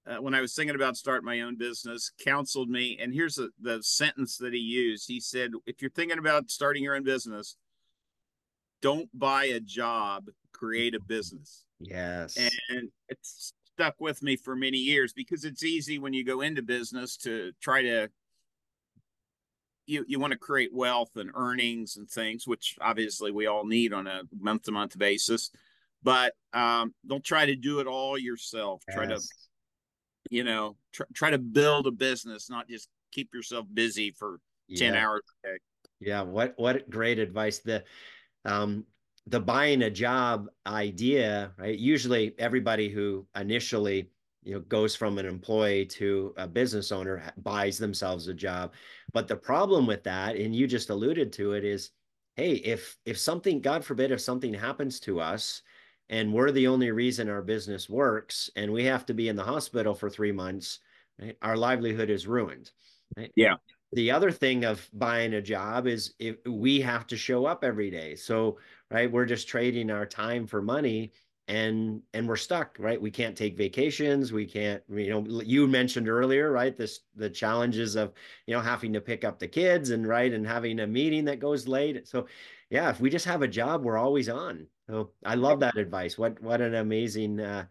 uh, 0.10 0.22
when 0.22 0.34
I 0.34 0.42
was 0.42 0.54
thinking 0.56 0.76
about 0.76 0.98
starting 0.98 1.26
my 1.26 1.42
own 1.42 1.56
business, 1.56 2.12
counseled 2.24 2.70
me. 2.70 2.98
And 3.00 3.14
here's 3.14 3.38
a, 3.38 3.50
the 3.62 3.82
sentence 3.84 4.38
that 4.38 4.54
he 4.54 4.60
used. 4.60 5.08
He 5.08 5.20
said, 5.20 5.52
"If 5.66 5.82
you're 5.82 5.92
thinking 5.92 6.18
about 6.18 6.50
starting 6.50 6.84
your 6.84 6.96
own 6.96 7.04
business, 7.04 7.56
don't 8.82 9.10
buy 9.18 9.46
a 9.46 9.60
job, 9.60 10.26
create 10.52 10.96
a 10.96 11.00
business." 11.00 11.66
yes 11.82 12.38
And 12.70 12.90
it's 13.08 13.54
stuck 13.74 13.96
with 14.00 14.22
me 14.22 14.36
for 14.36 14.56
many 14.56 14.78
years 14.78 15.14
because 15.14 15.46
it's 15.46 15.64
easy 15.64 15.98
when 16.00 16.12
you 16.12 16.26
go 16.26 16.42
into 16.42 16.62
business 16.62 17.16
to 17.16 17.54
try 17.62 17.82
to 17.82 18.10
you 19.86 20.04
you 20.08 20.20
want 20.20 20.32
to 20.32 20.40
create 20.40 20.74
wealth 20.74 21.16
and 21.16 21.32
earnings 21.36 21.98
and 21.98 22.10
things, 22.10 22.48
which 22.48 22.78
obviously 22.82 23.32
we 23.32 23.48
all 23.48 23.66
need 23.66 23.94
on 23.94 24.08
a 24.08 24.22
month 24.40 24.64
to 24.64 24.72
month 24.72 24.98
basis. 24.98 25.52
But 26.02 26.34
um, 26.54 26.94
don't 27.06 27.24
try 27.24 27.46
to 27.46 27.56
do 27.56 27.80
it 27.80 27.88
all 27.88 28.18
yourself. 28.18 28.84
Try 28.90 29.06
to 29.06 29.14
yes. 29.14 29.28
You 30.30 30.44
know 30.44 30.76
tr- 30.92 31.04
try 31.14 31.30
to 31.30 31.38
build 31.38 31.88
a 31.88 31.92
business 31.92 32.50
not 32.50 32.68
just 32.68 32.90
keep 33.12 33.34
yourself 33.34 33.66
busy 33.74 34.12
for 34.12 34.40
10 34.76 34.94
Yeah. 34.94 35.04
hours 35.04 35.22
a 35.44 35.48
day 35.48 35.58
Yeah, 36.00 36.22
what 36.22 36.54
what 36.58 36.90
great 36.90 37.20
advice. 37.20 37.60
The 37.60 37.84
um 38.46 38.86
the 39.28 39.40
buying 39.40 39.84
a 39.84 39.90
job 39.90 40.48
idea, 40.66 41.52
right? 41.58 41.78
Usually 41.78 42.34
everybody 42.40 42.90
who 42.90 43.28
initially, 43.36 44.10
you 44.44 44.54
know, 44.54 44.62
goes 44.62 44.96
from 44.96 45.18
an 45.20 45.26
employee 45.26 45.86
to 45.86 46.34
a 46.38 46.48
business 46.48 46.92
owner 46.92 47.32
buys 47.38 47.78
themselves 47.78 48.28
a 48.28 48.34
job. 48.34 48.74
But 49.14 49.28
the 49.28 49.36
problem 49.36 49.86
with 49.86 50.04
that, 50.04 50.36
and 50.36 50.56
you 50.56 50.68
just 50.68 50.90
alluded 50.90 51.34
to 51.34 51.54
it, 51.54 51.64
is 51.64 51.92
hey, 52.36 52.54
if 52.54 52.98
if 53.06 53.18
something, 53.18 53.62
God 53.62 53.84
forbid, 53.86 54.12
if 54.12 54.22
something 54.22 54.54
happens 54.54 55.00
to 55.02 55.20
us 55.20 55.62
and 56.10 56.34
we're 56.34 56.52
the 56.52 56.68
only 56.68 56.92
reason 56.92 57.30
our 57.30 57.42
business 57.42 57.90
works 57.90 58.50
and 58.56 58.72
we 58.72 58.86
have 58.86 59.06
to 59.08 59.14
be 59.14 59.30
in 59.30 59.36
the 59.36 59.44
hospital 59.44 59.94
for 59.94 60.10
three 60.10 60.32
months, 60.32 60.80
right? 61.22 61.38
Our 61.42 61.58
livelihood 61.58 62.10
is 62.10 62.28
ruined. 62.28 62.72
Right? 63.18 63.32
Yeah. 63.36 63.56
the 63.92 64.12
other 64.12 64.32
thing 64.32 64.66
of 64.66 64.88
buying 64.94 65.34
a 65.34 65.42
job 65.42 65.88
is 65.88 66.14
if 66.20 66.38
we 66.46 66.82
have 66.82 67.08
to 67.08 67.18
show 67.18 67.46
up 67.46 67.64
every 67.64 67.90
day. 67.90 68.16
So, 68.16 68.60
right, 68.92 69.12
we're 69.12 69.26
just 69.26 69.48
trading 69.48 69.90
our 69.92 70.06
time 70.06 70.48
for 70.48 70.62
money. 70.62 71.12
and 71.48 72.02
and 72.14 72.28
we're 72.28 72.36
stuck 72.36 72.78
right 72.80 73.02
we 73.02 73.10
can't 73.10 73.36
take 73.36 73.58
vacations 73.58 74.32
we 74.32 74.46
can't 74.46 74.84
you 74.88 75.10
know 75.10 75.42
you 75.42 75.68
mentioned 75.68 76.08
earlier 76.08 76.52
right 76.52 76.78
this 76.78 77.00
the 77.16 77.30
challenges 77.30 77.96
of 77.96 78.14
you 78.46 78.54
know 78.54 78.62
having 78.62 78.94
to 78.94 79.02
pick 79.02 79.24
up 79.24 79.40
the 79.40 79.48
kids 79.48 79.90
and 79.90 80.08
right 80.08 80.32
and 80.34 80.46
having 80.46 80.80
a 80.80 80.86
meeting 80.88 81.26
that 81.26 81.40
goes 81.40 81.68
late 81.68 82.08
so 82.08 82.28
yeah 82.70 82.90
if 82.92 83.00
we 83.02 83.10
just 83.10 83.26
have 83.26 83.42
a 83.42 83.48
job 83.48 83.84
we're 83.84 83.98
always 83.98 84.30
on 84.30 84.68
so 84.90 85.12
i 85.26 85.36
love 85.36 85.60
that 85.60 85.78
advice 85.78 86.18
what 86.18 86.42
what 86.42 86.62
an 86.62 86.76
amazing 86.76 87.40
uh, 87.40 87.66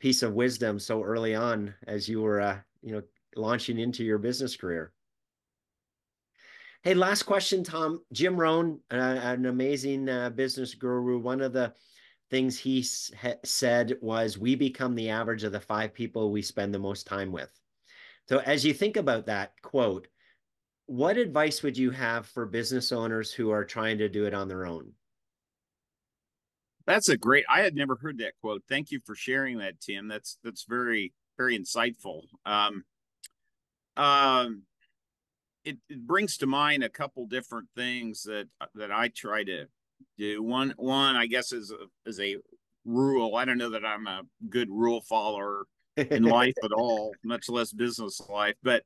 piece 0.00 0.22
of 0.22 0.34
wisdom 0.34 0.78
so 0.78 1.02
early 1.02 1.34
on 1.34 1.72
as 1.86 2.08
you 2.08 2.20
were 2.20 2.40
uh, 2.40 2.58
you 2.82 2.92
know 2.92 3.02
launching 3.36 3.78
into 3.78 4.04
your 4.04 4.18
business 4.18 4.56
career 4.56 4.92
Hey, 6.84 6.92
last 6.92 7.22
question, 7.22 7.64
Tom. 7.64 8.02
Jim 8.12 8.36
Rohn, 8.36 8.78
uh, 8.92 8.96
an 8.96 9.46
amazing 9.46 10.06
uh, 10.06 10.28
business 10.28 10.74
guru. 10.74 11.18
One 11.18 11.40
of 11.40 11.54
the 11.54 11.72
things 12.28 12.58
he 12.58 12.82
said 12.82 13.96
was, 14.02 14.36
We 14.36 14.54
become 14.54 14.94
the 14.94 15.08
average 15.08 15.44
of 15.44 15.52
the 15.52 15.60
five 15.60 15.94
people 15.94 16.30
we 16.30 16.42
spend 16.42 16.74
the 16.74 16.78
most 16.78 17.06
time 17.06 17.32
with. 17.32 17.48
So, 18.28 18.40
as 18.40 18.66
you 18.66 18.74
think 18.74 18.98
about 18.98 19.24
that 19.26 19.52
quote, 19.62 20.08
what 20.84 21.16
advice 21.16 21.62
would 21.62 21.78
you 21.78 21.90
have 21.90 22.26
for 22.26 22.44
business 22.44 22.92
owners 22.92 23.32
who 23.32 23.50
are 23.50 23.64
trying 23.64 23.96
to 23.96 24.10
do 24.10 24.26
it 24.26 24.34
on 24.34 24.48
their 24.48 24.66
own? 24.66 24.92
That's 26.86 27.08
a 27.08 27.16
great. 27.16 27.44
I 27.48 27.60
had 27.60 27.74
never 27.74 27.96
heard 27.96 28.18
that 28.18 28.34
quote. 28.40 28.62
Thank 28.68 28.90
you 28.90 29.00
for 29.04 29.14
sharing 29.14 29.58
that, 29.58 29.80
Tim. 29.80 30.08
That's 30.08 30.38
that's 30.44 30.64
very 30.68 31.12
very 31.36 31.58
insightful. 31.58 32.22
Um, 32.44 32.84
um, 33.96 34.62
it, 35.64 35.78
it 35.88 36.06
brings 36.06 36.36
to 36.38 36.46
mind 36.46 36.84
a 36.84 36.88
couple 36.88 37.26
different 37.26 37.68
things 37.74 38.22
that 38.24 38.48
that 38.74 38.92
I 38.92 39.08
try 39.08 39.44
to 39.44 39.66
do. 40.18 40.42
One 40.42 40.74
one 40.76 41.16
I 41.16 41.26
guess 41.26 41.52
is 41.52 41.72
a, 41.72 42.08
is 42.08 42.20
a 42.20 42.36
rule. 42.84 43.36
I 43.36 43.44
don't 43.44 43.58
know 43.58 43.70
that 43.70 43.84
I'm 43.84 44.06
a 44.06 44.22
good 44.48 44.68
rule 44.70 45.00
follower 45.00 45.66
in 45.96 46.24
life 46.24 46.54
at 46.62 46.72
all, 46.72 47.12
much 47.24 47.48
less 47.48 47.72
business 47.72 48.20
life. 48.28 48.56
But 48.62 48.82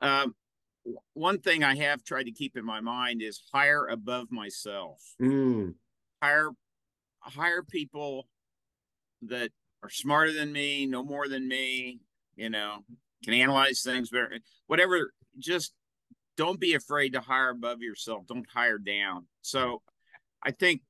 um, 0.00 0.34
one 1.14 1.38
thing 1.38 1.62
I 1.62 1.76
have 1.76 2.02
tried 2.02 2.24
to 2.24 2.32
keep 2.32 2.56
in 2.56 2.64
my 2.64 2.80
mind 2.80 3.22
is 3.22 3.42
hire 3.52 3.86
above 3.86 4.30
myself. 4.30 5.00
Mm. 5.20 5.74
Hire 6.22 6.50
hire 7.28 7.62
people 7.62 8.26
that 9.22 9.50
are 9.82 9.90
smarter 9.90 10.32
than 10.32 10.52
me, 10.52 10.86
no 10.86 11.04
more 11.04 11.28
than 11.28 11.46
me, 11.46 12.00
you 12.36 12.50
know, 12.50 12.78
can 13.24 13.34
analyze 13.34 13.82
things 13.82 14.10
better. 14.10 14.38
Whatever, 14.66 15.12
just 15.38 15.72
don't 16.36 16.60
be 16.60 16.74
afraid 16.74 17.12
to 17.14 17.20
hire 17.20 17.50
above 17.50 17.82
yourself. 17.82 18.26
Don't 18.26 18.46
hire 18.52 18.78
down. 18.78 19.26
So 19.42 19.82
I 20.42 20.52
think 20.52 20.82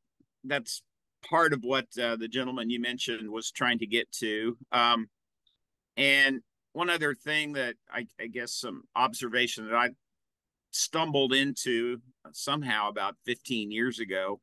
that's 0.45 0.83
part 1.29 1.53
of 1.53 1.61
what 1.63 1.87
uh, 2.01 2.17
the 2.17 2.29
gentleman 2.29 2.71
you 2.71 2.81
mentioned 2.81 3.31
was 3.31 3.51
trying 3.51 3.79
to 3.79 3.87
get 3.87 4.11
to. 4.13 4.57
Um, 4.73 5.09
and 5.97 6.41
one 6.73 6.91
other 6.91 7.15
thing 7.15 7.55
that 7.55 7.75
I, 7.91 8.07
I, 8.21 8.27
guess 8.29 8.53
some 8.53 8.83
observation 8.95 9.67
that 9.67 9.75
I 9.75 9.89
stumbled 10.71 11.33
into 11.33 11.99
somehow 12.33 12.89
about 12.89 13.17
15 13.25 13.71
years 13.71 13.99
ago. 13.99 14.41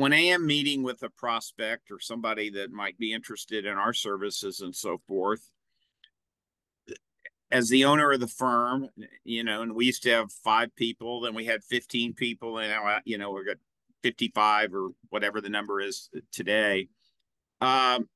When 0.00 0.14
I 0.14 0.20
am 0.20 0.46
meeting 0.46 0.82
with 0.82 1.02
a 1.02 1.10
prospect 1.10 1.90
or 1.90 2.00
somebody 2.00 2.48
that 2.52 2.72
might 2.72 2.96
be 2.98 3.12
interested 3.12 3.66
in 3.66 3.76
our 3.76 3.92
services 3.92 4.62
and 4.62 4.74
so 4.74 4.96
forth, 5.06 5.50
as 7.50 7.68
the 7.68 7.84
owner 7.84 8.10
of 8.10 8.20
the 8.20 8.26
firm, 8.26 8.88
you 9.24 9.44
know, 9.44 9.60
and 9.60 9.74
we 9.74 9.84
used 9.84 10.02
to 10.04 10.10
have 10.10 10.32
five 10.32 10.74
people, 10.74 11.20
then 11.20 11.34
we 11.34 11.44
had 11.44 11.62
15 11.62 12.14
people, 12.14 12.56
and 12.56 12.70
now, 12.70 13.00
you 13.04 13.18
know, 13.18 13.30
we've 13.30 13.44
got 13.44 13.58
55 14.02 14.74
or 14.74 14.88
whatever 15.10 15.42
the 15.42 15.50
number 15.50 15.82
is 15.82 16.08
today. 16.32 16.88
Um, 17.60 18.08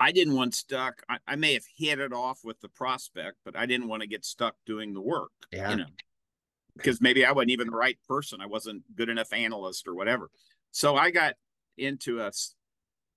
I 0.00 0.10
didn't 0.10 0.34
want 0.34 0.56
stuck. 0.56 1.04
I, 1.08 1.18
I, 1.28 1.36
may 1.36 1.54
have 1.54 1.66
hit 1.76 2.00
it 2.00 2.12
off 2.12 2.40
with 2.42 2.60
the 2.60 2.68
prospect, 2.68 3.36
but 3.44 3.56
I 3.56 3.66
didn't 3.66 3.86
want 3.86 4.02
to 4.02 4.08
get 4.08 4.24
stuck 4.24 4.56
doing 4.66 4.92
the 4.92 5.00
work. 5.00 5.30
Yeah. 5.52 5.70
You 5.70 5.76
know, 5.76 5.86
because 6.78 7.00
maybe 7.00 7.24
I 7.24 7.32
wasn't 7.32 7.50
even 7.50 7.70
the 7.70 7.76
right 7.76 7.98
person. 8.08 8.40
I 8.40 8.46
wasn't 8.46 8.82
good 8.96 9.08
enough 9.08 9.32
analyst 9.32 9.86
or 9.86 9.94
whatever. 9.94 10.30
So 10.70 10.96
I 10.96 11.10
got 11.10 11.34
into 11.76 12.20
a 12.20 12.32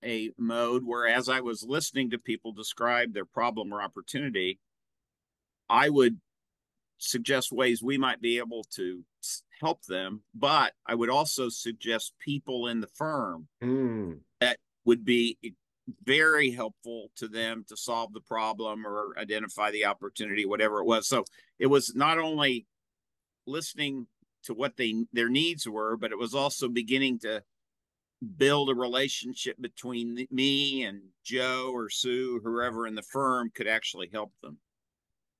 a 0.03 0.31
mode 0.37 0.83
where 0.83 1.07
as 1.07 1.29
I 1.29 1.41
was 1.41 1.63
listening 1.63 2.09
to 2.09 2.17
people 2.17 2.51
describe 2.51 3.13
their 3.13 3.25
problem 3.25 3.71
or 3.73 3.81
opportunity, 3.81 4.59
I 5.69 5.89
would 5.89 6.19
suggest 6.97 7.51
ways 7.51 7.83
we 7.83 7.97
might 7.97 8.19
be 8.19 8.39
able 8.39 8.63
to 8.75 9.03
help 9.59 9.83
them, 9.85 10.21
but 10.33 10.73
I 10.87 10.95
would 10.95 11.09
also 11.09 11.49
suggest 11.49 12.13
people 12.19 12.67
in 12.67 12.81
the 12.81 12.87
firm 12.87 13.47
mm. 13.63 14.17
that 14.39 14.57
would 14.85 15.05
be 15.05 15.37
very 16.03 16.51
helpful 16.51 17.11
to 17.17 17.27
them 17.27 17.65
to 17.67 17.77
solve 17.77 18.13
the 18.13 18.21
problem 18.21 18.85
or 18.85 19.13
identify 19.17 19.71
the 19.71 19.85
opportunity, 19.85 20.45
whatever 20.45 20.79
it 20.79 20.85
was. 20.85 21.07
So 21.07 21.25
it 21.59 21.67
was 21.67 21.95
not 21.95 22.17
only 22.17 22.65
listening 23.51 24.07
to 24.43 24.53
what 24.53 24.77
they 24.77 25.05
their 25.13 25.29
needs 25.29 25.67
were, 25.67 25.97
but 25.97 26.11
it 26.11 26.17
was 26.17 26.33
also 26.33 26.67
beginning 26.67 27.19
to 27.19 27.43
build 28.37 28.69
a 28.69 28.75
relationship 28.75 29.59
between 29.59 30.27
me 30.31 30.83
and 30.83 31.01
Joe 31.23 31.71
or 31.73 31.89
Sue, 31.89 32.39
whoever 32.43 32.87
in 32.87 32.95
the 32.95 33.01
firm 33.01 33.51
could 33.53 33.67
actually 33.67 34.09
help 34.11 34.31
them. 34.41 34.57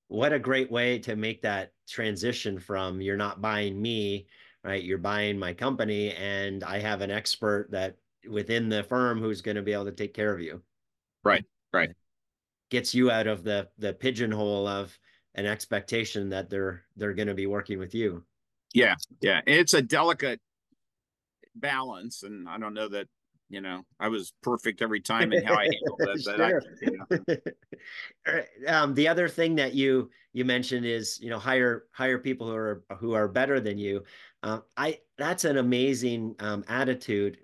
What 0.07 0.33
a 0.33 0.39
great 0.39 0.71
way 0.71 0.99
to 0.99 1.15
make 1.15 1.41
that 1.43 1.71
transition 1.87 2.59
from 2.59 3.01
you're 3.01 3.17
not 3.17 3.41
buying 3.41 3.81
me 3.81 4.27
right? 4.63 4.83
You're 4.83 4.97
buying 4.97 5.39
my 5.39 5.53
company 5.53 6.13
and 6.13 6.63
i 6.63 6.79
have 6.79 7.01
an 7.01 7.11
expert 7.11 7.69
that 7.71 7.95
within 8.29 8.69
the 8.69 8.83
firm 8.83 9.19
who's 9.19 9.41
going 9.41 9.55
to 9.55 9.63
be 9.63 9.73
able 9.73 9.85
to 9.85 9.91
take 9.91 10.13
care 10.13 10.33
of 10.33 10.41
you. 10.41 10.61
Right 11.23 11.45
right. 11.73 11.89
Gets 12.69 12.93
you 12.93 13.11
out 13.11 13.27
of 13.27 13.43
the 13.43 13.69
the 13.77 13.93
pigeonhole 13.93 14.67
of 14.67 14.97
an 15.35 15.45
expectation 15.45 16.29
that 16.29 16.49
they're 16.49 16.83
they're 16.95 17.13
going 17.13 17.27
to 17.27 17.33
be 17.33 17.47
working 17.47 17.79
with 17.79 17.93
you 17.93 18.23
yeah 18.73 18.95
yeah 19.21 19.41
it's 19.45 19.73
a 19.73 19.81
delicate 19.81 20.39
balance 21.55 22.23
and 22.23 22.47
i 22.47 22.57
don't 22.57 22.73
know 22.73 22.87
that 22.87 23.07
you 23.51 23.59
know, 23.59 23.83
I 23.99 24.07
was 24.07 24.33
perfect 24.41 24.81
every 24.81 25.01
time 25.01 25.33
in 25.33 25.43
how 25.43 25.55
I 25.55 25.63
handled 25.83 25.99
it. 25.99 26.21
But 26.25 26.35
sure. 26.37 26.61
I, 27.11 27.25
you 27.27 27.41
know. 28.65 28.73
um, 28.73 28.93
the 28.95 29.09
other 29.09 29.27
thing 29.27 29.55
that 29.55 29.73
you 29.73 30.09
you 30.33 30.45
mentioned 30.45 30.85
is 30.85 31.19
you 31.21 31.29
know 31.29 31.37
hire 31.37 31.83
hire 31.91 32.17
people 32.17 32.47
who 32.47 32.55
are 32.55 32.83
who 32.97 33.13
are 33.13 33.27
better 33.27 33.59
than 33.59 33.77
you. 33.77 34.03
Uh, 34.41 34.59
I 34.77 34.99
that's 35.17 35.43
an 35.43 35.57
amazing 35.57 36.35
um, 36.39 36.63
attitude 36.69 37.39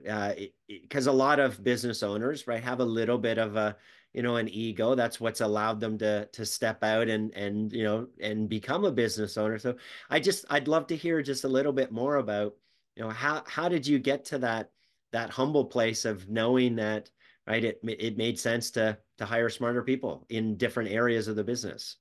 because 0.68 1.08
uh, 1.08 1.12
a 1.12 1.14
lot 1.14 1.40
of 1.40 1.62
business 1.64 2.02
owners 2.02 2.48
right 2.48 2.64
have 2.64 2.80
a 2.80 2.86
little 2.86 3.18
bit 3.18 3.38
of 3.38 3.58
a 3.58 3.76
you 4.18 4.24
know 4.24 4.38
an 4.38 4.50
ego 4.50 4.96
that's 4.96 5.22
what's 5.22 5.42
allowed 5.42 5.80
them 5.80 5.96
to 5.96 6.26
to 6.34 6.44
step 6.44 6.84
out 6.84 7.08
and 7.08 7.32
and 7.36 7.72
you 7.72 7.84
know 7.84 8.08
and 8.20 8.50
become 8.50 8.84
a 8.84 8.92
business 8.92 9.38
owner. 9.38 9.60
So 9.60 9.76
i 10.10 10.20
just 10.20 10.44
i'd 10.50 10.68
love 10.68 10.88
to 10.88 10.96
hear 10.96 11.22
just 11.22 11.44
a 11.44 11.48
little 11.48 11.72
bit 11.72 11.92
more 11.92 12.16
about 12.16 12.56
you 12.96 13.04
know 13.04 13.12
how 13.12 13.44
how 13.46 13.70
did 13.70 13.86
you 13.86 14.00
get 14.00 14.26
to 14.26 14.40
that 14.40 14.72
that 15.12 15.30
humble 15.30 15.66
place 15.66 16.04
of 16.04 16.30
knowing 16.30 16.78
that 16.78 17.12
right 17.46 17.64
it 17.64 17.80
it 17.84 18.18
made 18.18 18.40
sense 18.40 18.72
to 18.72 18.98
to 19.20 19.26
hire 19.26 19.50
smarter 19.50 19.84
people 19.84 20.26
in 20.30 20.58
different 20.58 20.90
areas 20.90 21.28
of 21.28 21.36
the 21.36 21.44
business? 21.44 21.98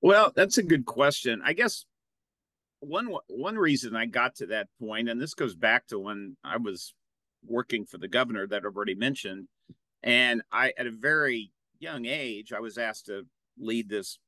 Well 0.00 0.32
that's 0.34 0.58
a 0.58 0.64
good 0.64 0.84
question. 0.84 1.42
I 1.44 1.52
guess 1.52 1.86
one 2.80 3.14
one 3.28 3.54
reason 3.54 3.94
i 3.94 4.04
got 4.06 4.34
to 4.34 4.46
that 4.46 4.66
point 4.80 5.08
and 5.08 5.20
this 5.20 5.34
goes 5.34 5.54
back 5.54 5.86
to 5.86 6.00
when 6.00 6.36
i 6.42 6.56
was 6.56 6.94
working 7.46 7.84
for 7.84 7.96
the 7.96 8.08
governor 8.08 8.44
that 8.44 8.64
i've 8.66 8.74
already 8.74 8.96
mentioned 8.96 9.46
and 10.02 10.42
i 10.52 10.72
at 10.78 10.86
a 10.86 10.90
very 10.90 11.52
young 11.78 12.06
age 12.06 12.52
i 12.52 12.60
was 12.60 12.78
asked 12.78 13.06
to 13.06 13.22
lead 13.58 13.88
this 13.88 14.18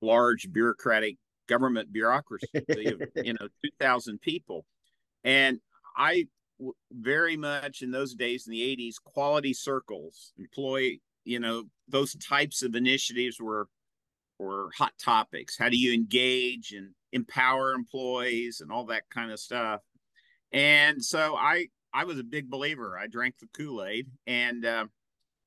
large 0.00 0.52
bureaucratic 0.52 1.16
government 1.48 1.92
bureaucracy 1.92 2.48
of 2.54 3.02
you 3.24 3.34
know 3.34 3.48
2000 3.64 4.20
people. 4.20 4.64
And 5.24 5.60
i 5.96 6.26
very 6.92 7.36
much 7.36 7.82
in 7.82 7.90
those 7.90 8.14
days 8.14 8.46
in 8.46 8.52
the 8.52 8.76
80s 8.76 8.94
quality 9.04 9.52
circles 9.52 10.32
employee 10.38 11.02
you 11.24 11.40
know 11.40 11.64
those 11.88 12.14
types 12.16 12.62
of 12.62 12.74
initiatives 12.74 13.40
were 13.40 13.68
were 14.38 14.70
hot 14.76 14.92
topics. 14.98 15.56
How 15.56 15.68
do 15.68 15.76
you 15.76 15.94
engage 15.94 16.72
and 16.72 16.90
empower 17.12 17.70
employees 17.72 18.60
and 18.60 18.72
all 18.72 18.86
that 18.86 19.04
kind 19.08 19.30
of 19.30 19.38
stuff? 19.38 19.80
And 20.52 21.04
so 21.04 21.36
i 21.36 21.66
i 21.92 22.04
was 22.04 22.18
a 22.18 22.24
big 22.24 22.50
believer. 22.50 22.98
I 22.98 23.06
drank 23.06 23.38
the 23.38 23.48
kool-aid 23.56 24.06
and 24.26 24.64
uh, 24.64 24.86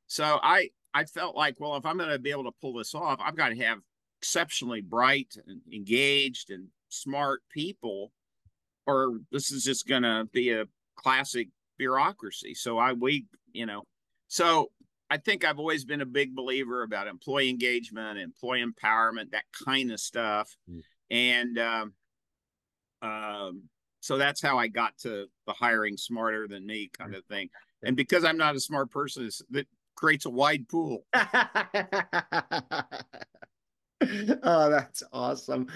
so 0.08 0.40
i 0.42 0.70
i 0.94 1.04
felt 1.04 1.36
like 1.36 1.60
well 1.60 1.76
if 1.76 1.86
i'm 1.86 1.98
going 1.98 2.10
to 2.10 2.20
be 2.20 2.32
able 2.32 2.44
to 2.44 2.52
pull 2.62 2.74
this 2.74 2.96
off 2.96 3.20
i've 3.22 3.36
got 3.36 3.50
to 3.50 3.58
have 3.58 3.80
exceptionally 4.20 4.82
bright 4.82 5.36
and 5.48 5.62
engaged 5.72 6.50
and 6.50 6.68
smart 6.90 7.42
people 7.52 8.12
or 8.88 9.20
this 9.32 9.52
is 9.52 9.64
just 9.64 9.88
going 9.88 10.04
to 10.04 10.28
be 10.32 10.52
a 10.52 10.66
classic 10.96 11.50
bureaucracy. 11.78 12.54
So 12.54 12.78
I 12.78 12.94
we 12.94 13.26
you 13.54 13.66
know 13.66 13.84
so 14.28 14.72
I 15.10 15.18
think 15.18 15.46
I've 15.46 15.60
always 15.60 15.86
been 15.86 16.02
a 16.02 16.06
big 16.06 16.36
believer 16.36 16.84
about 16.84 17.08
employee 17.08 17.50
engagement, 17.50 18.20
employee 18.20 18.64
empowerment, 18.64 19.32
that 19.32 19.46
kind 19.66 19.92
of 19.92 20.02
stuff, 20.02 20.54
mm. 20.70 20.82
and 21.10 21.58
um, 21.58 21.94
um, 23.02 23.64
so 24.02 24.18
that's 24.18 24.42
how 24.42 24.58
I 24.58 24.68
got 24.68 24.98
to 25.04 25.28
the 25.46 25.54
hiring 25.54 25.96
smarter 25.96 26.46
than 26.50 26.66
me 26.66 26.90
kind 26.98 27.16
of 27.16 27.24
thing. 27.26 27.50
and 27.84 27.96
because 27.96 28.26
I'm 28.26 28.36
not 28.36 28.58
a 28.58 28.60
smart 28.60 28.92
person, 28.92 29.30
that 29.52 29.68
creates 29.98 30.26
a 30.26 30.30
wide 30.30 30.70
pool. 30.70 31.04
oh, 31.14 31.24
that's 34.70 35.04
awesome. 35.12 35.68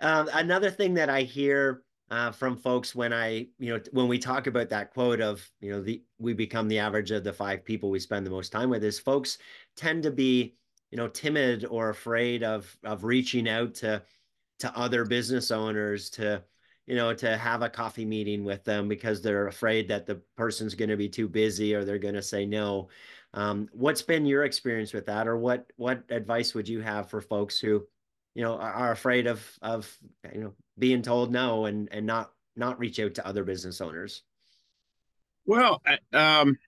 Um, 0.00 0.28
another 0.34 0.70
thing 0.70 0.94
that 0.94 1.08
I 1.08 1.22
hear 1.22 1.82
uh, 2.10 2.30
from 2.30 2.56
folks 2.56 2.94
when 2.94 3.12
I, 3.12 3.48
you 3.58 3.74
know, 3.74 3.80
when 3.92 4.08
we 4.08 4.18
talk 4.18 4.46
about 4.46 4.68
that 4.70 4.92
quote 4.92 5.20
of, 5.20 5.48
you 5.60 5.70
know, 5.70 5.82
the 5.82 6.02
we 6.18 6.34
become 6.34 6.68
the 6.68 6.78
average 6.78 7.10
of 7.10 7.24
the 7.24 7.32
five 7.32 7.64
people 7.64 7.90
we 7.90 7.98
spend 7.98 8.24
the 8.24 8.30
most 8.30 8.52
time 8.52 8.70
with 8.70 8.84
is 8.84 9.00
folks 9.00 9.38
tend 9.76 10.02
to 10.04 10.10
be, 10.10 10.54
you 10.90 10.96
know, 10.96 11.08
timid 11.08 11.64
or 11.64 11.88
afraid 11.88 12.44
of 12.44 12.76
of 12.84 13.04
reaching 13.04 13.48
out 13.48 13.74
to 13.76 14.02
to 14.60 14.78
other 14.78 15.04
business 15.04 15.50
owners 15.50 16.08
to, 16.10 16.42
you 16.86 16.94
know, 16.94 17.12
to 17.12 17.36
have 17.36 17.62
a 17.62 17.68
coffee 17.68 18.04
meeting 18.04 18.44
with 18.44 18.64
them 18.64 18.88
because 18.88 19.20
they're 19.20 19.48
afraid 19.48 19.88
that 19.88 20.06
the 20.06 20.22
person's 20.36 20.74
going 20.74 20.88
to 20.88 20.96
be 20.96 21.08
too 21.08 21.28
busy 21.28 21.74
or 21.74 21.84
they're 21.84 21.98
going 21.98 22.14
to 22.14 22.22
say 22.22 22.46
no. 22.46 22.88
Um, 23.36 23.68
what's 23.72 24.00
been 24.00 24.24
your 24.24 24.44
experience 24.44 24.94
with 24.94 25.06
that, 25.06 25.28
or 25.28 25.36
what 25.36 25.70
what 25.76 26.02
advice 26.08 26.54
would 26.54 26.68
you 26.68 26.80
have 26.80 27.10
for 27.10 27.20
folks 27.20 27.58
who, 27.58 27.86
you 28.34 28.42
know, 28.42 28.54
are, 28.54 28.72
are 28.72 28.92
afraid 28.92 29.26
of 29.26 29.46
of 29.60 29.94
you 30.34 30.40
know 30.40 30.54
being 30.78 31.02
told 31.02 31.30
no 31.30 31.66
and 31.66 31.88
and 31.92 32.06
not 32.06 32.32
not 32.56 32.78
reach 32.78 32.98
out 32.98 33.14
to 33.14 33.26
other 33.26 33.44
business 33.44 33.82
owners? 33.82 34.22
Well, 35.44 35.82
um, 36.14 36.58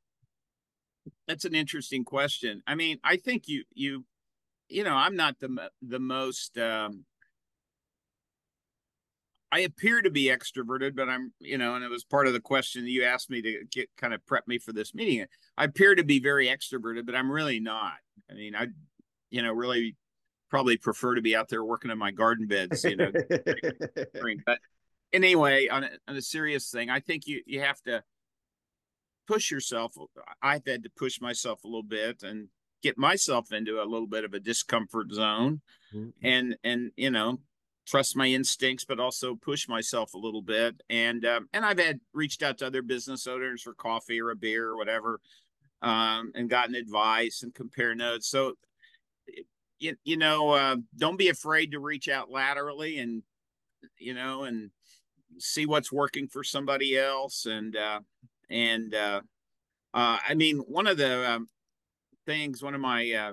that's 1.26 1.46
an 1.46 1.54
interesting 1.54 2.04
question. 2.04 2.62
I 2.66 2.74
mean, 2.74 3.00
I 3.02 3.16
think 3.16 3.48
you 3.48 3.64
you 3.72 4.04
you 4.68 4.85
know, 4.85 4.94
I'm 4.94 5.16
not 5.16 5.38
the 5.40 5.70
the 5.81 5.98
most 5.98 6.59
um, 6.59 7.07
I 9.50 9.61
appear 9.61 10.02
to 10.02 10.11
be 10.11 10.24
extroverted, 10.24 10.94
but 10.94 11.08
I'm, 11.08 11.32
you 11.40 11.56
know, 11.56 11.74
and 11.74 11.84
it 11.84 11.90
was 11.90 12.04
part 12.04 12.26
of 12.26 12.34
the 12.34 12.40
question 12.40 12.84
that 12.84 12.90
you 12.90 13.04
asked 13.04 13.30
me 13.30 13.40
to 13.42 13.64
get 13.70 13.88
kind 13.96 14.12
of 14.12 14.24
prep 14.26 14.46
me 14.46 14.58
for 14.58 14.72
this 14.72 14.94
meeting. 14.94 15.26
I 15.56 15.64
appear 15.64 15.94
to 15.94 16.04
be 16.04 16.20
very 16.20 16.48
extroverted, 16.48 17.06
but 17.06 17.14
I'm 17.14 17.30
really 17.30 17.58
not. 17.58 17.94
I 18.30 18.34
mean, 18.34 18.54
I, 18.54 18.66
you 19.30 19.42
know, 19.42 19.52
really 19.52 19.96
probably 20.50 20.76
prefer 20.76 21.14
to 21.14 21.22
be 21.22 21.34
out 21.34 21.48
there 21.48 21.64
working 21.64 21.90
in 21.90 21.98
my 21.98 22.11
garden 22.11 22.46
beds, 22.46 22.84
you 22.84 22.96
know. 22.96 23.11
but 24.46 24.58
anyway, 25.12 25.68
on 25.68 25.84
a, 25.84 25.90
on 26.06 26.16
a 26.16 26.22
serious 26.22 26.70
thing, 26.70 26.90
I 26.90 27.00
think 27.00 27.26
you 27.26 27.42
you 27.46 27.61
have 27.61 27.80
to 27.82 28.02
push 29.26 29.50
yourself. 29.50 29.94
I've 30.42 30.66
had 30.66 30.82
to 30.82 30.90
push 30.90 31.20
myself 31.20 31.64
a 31.64 31.66
little 31.66 31.82
bit 31.82 32.22
and 32.22 32.48
get 32.82 32.98
myself 32.98 33.52
into 33.52 33.82
a 33.82 33.84
little 33.84 34.06
bit 34.06 34.24
of 34.24 34.34
a 34.34 34.40
discomfort 34.40 35.12
zone, 35.12 35.61
mm-hmm. 35.94 36.11
and 36.22 36.56
and 36.64 36.90
you 36.96 37.11
know 37.11 37.38
trust 37.88 38.16
my 38.16 38.27
instincts, 38.27 38.85
but 38.85 39.01
also 39.01 39.35
push 39.35 39.66
myself 39.66 40.14
a 40.14 40.18
little 40.18 40.42
bit. 40.42 40.81
And 40.90 41.24
um, 41.24 41.48
and 41.53 41.64
I've 41.64 41.79
had 41.79 42.01
reached 42.12 42.42
out 42.42 42.59
to 42.59 42.66
other 42.66 42.83
business 42.83 43.27
owners 43.27 43.62
for 43.62 43.74
coffee 43.74 44.20
or 44.20 44.31
a 44.31 44.37
beer 44.37 44.68
or 44.68 44.77
whatever, 44.77 45.20
um, 45.83 46.33
and 46.35 46.51
gotten 46.51 46.74
advice 46.74 47.42
and 47.42 47.55
compare 47.55 47.94
notes. 47.94 48.29
So 48.29 48.55
you, 49.79 49.96
you 50.05 50.16
know, 50.16 50.51
uh, 50.51 50.77
don't 50.96 51.18
be 51.18 51.29
afraid 51.29 51.72
to 51.72 51.81
reach 51.81 52.09
out 52.09 52.31
laterally 52.31 52.98
and 52.98 53.22
you 53.96 54.12
know 54.14 54.44
and 54.44 54.70
see 55.38 55.66
what's 55.66 55.92
working 55.92 56.29
for 56.29 56.44
somebody 56.44 56.96
else. 56.98 57.46
And 57.46 57.74
uh, 57.74 58.01
and 58.51 58.94
uh, 58.94 59.22
uh, 59.94 60.18
I 60.29 60.35
mean, 60.35 60.59
one 60.59 60.87
of 60.87 60.98
the 60.98 61.31
um, 61.31 61.48
things, 62.27 62.62
one 62.62 62.74
of 62.74 62.81
my 62.81 63.11
uh, 63.12 63.33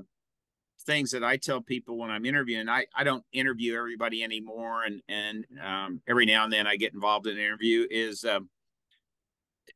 things 0.86 1.12
that 1.12 1.24
I 1.24 1.38
tell 1.38 1.62
people 1.62 1.98
when 1.98 2.12
I'm 2.12 2.26
interviewing. 2.26 2.70
I, 2.70 2.86
I 2.96 3.04
don't 3.04 3.24
interview 3.32 3.78
everybody 3.78 4.24
anymore, 4.24 4.84
and 4.84 5.02
and 5.08 5.46
um, 5.64 6.02
every 6.08 6.26
now 6.26 6.44
and 6.44 6.54
then 6.54 6.68
I 6.68 6.76
get 6.76 6.94
involved 6.94 7.28
in 7.28 7.38
an 7.38 7.44
interview. 7.44 7.88
Is 7.90 8.24
um, 8.26 8.50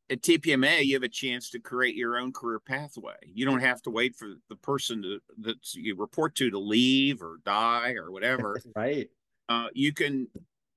at 0.10 0.22
TPMA 0.22 0.86
you 0.86 0.96
have 0.96 1.04
a 1.04 1.10
chance 1.10 1.50
to 1.52 1.60
create 1.60 1.96
your 1.96 2.18
own 2.18 2.34
career 2.34 2.60
pathway. 2.60 3.16
You 3.34 3.46
don't 3.46 3.62
have 3.62 3.82
to 3.84 3.90
wait 3.90 4.16
for 4.16 4.30
the 4.50 4.56
person 4.56 5.02
to, 5.04 5.20
that 5.42 5.58
you 5.74 5.96
report 5.96 6.36
to 6.36 6.50
to 6.50 6.60
leave 6.60 7.22
or 7.22 7.38
die 7.46 7.94
or 7.94 8.12
whatever. 8.12 8.60
right. 8.76 9.08
Uh, 9.48 9.68
you 9.74 9.94
can, 9.94 10.28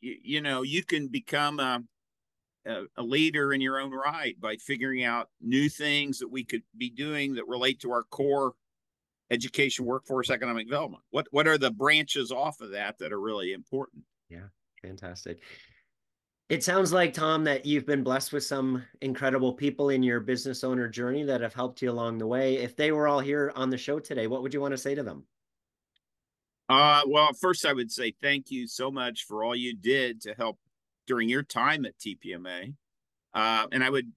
you, 0.00 0.16
you 0.22 0.40
know, 0.40 0.62
you 0.62 0.84
can 0.84 1.08
become 1.08 1.60
a, 1.60 1.82
a, 2.66 2.84
a 2.96 3.02
leader 3.02 3.52
in 3.52 3.60
your 3.60 3.80
own 3.80 3.90
right 3.90 4.38
by 4.40 4.56
figuring 4.56 5.04
out 5.04 5.28
new 5.40 5.68
things 5.68 6.18
that 6.18 6.28
we 6.28 6.44
could 6.44 6.62
be 6.76 6.90
doing 6.90 7.34
that 7.34 7.48
relate 7.48 7.80
to 7.80 7.92
our 7.92 8.04
core 8.04 8.52
education, 9.32 9.84
workforce, 9.84 10.30
economic 10.30 10.66
development. 10.66 11.02
What 11.10 11.26
what 11.30 11.48
are 11.48 11.58
the 11.58 11.70
branches 11.70 12.30
off 12.30 12.60
of 12.60 12.70
that 12.72 12.98
that 12.98 13.12
are 13.12 13.20
really 13.20 13.52
important? 13.52 14.04
Yeah, 14.28 14.46
fantastic. 14.80 15.40
It 16.48 16.62
sounds 16.62 16.92
like 16.92 17.14
Tom 17.14 17.44
that 17.44 17.64
you've 17.64 17.86
been 17.86 18.02
blessed 18.04 18.32
with 18.32 18.44
some 18.44 18.84
incredible 19.00 19.54
people 19.54 19.88
in 19.88 20.02
your 20.02 20.20
business 20.20 20.62
owner 20.62 20.86
journey 20.86 21.22
that 21.22 21.40
have 21.40 21.54
helped 21.54 21.80
you 21.80 21.90
along 21.90 22.18
the 22.18 22.26
way. 22.26 22.58
If 22.58 22.76
they 22.76 22.92
were 22.92 23.08
all 23.08 23.20
here 23.20 23.52
on 23.56 23.70
the 23.70 23.78
show 23.78 23.98
today, 23.98 24.26
what 24.26 24.42
would 24.42 24.52
you 24.52 24.60
want 24.60 24.72
to 24.72 24.78
say 24.78 24.94
to 24.94 25.02
them? 25.02 25.24
Uh, 26.68 27.02
well, 27.06 27.32
first 27.32 27.64
I 27.64 27.72
would 27.72 27.90
say 27.90 28.12
thank 28.20 28.50
you 28.50 28.66
so 28.66 28.90
much 28.90 29.24
for 29.24 29.44
all 29.44 29.56
you 29.56 29.74
did 29.74 30.20
to 30.22 30.34
help 30.34 30.58
during 31.06 31.28
your 31.28 31.42
time 31.42 31.86
at 31.86 31.98
TPMA. 31.98 32.74
Uh, 33.32 33.66
and 33.72 33.82
I 33.82 33.88
would, 33.88 34.12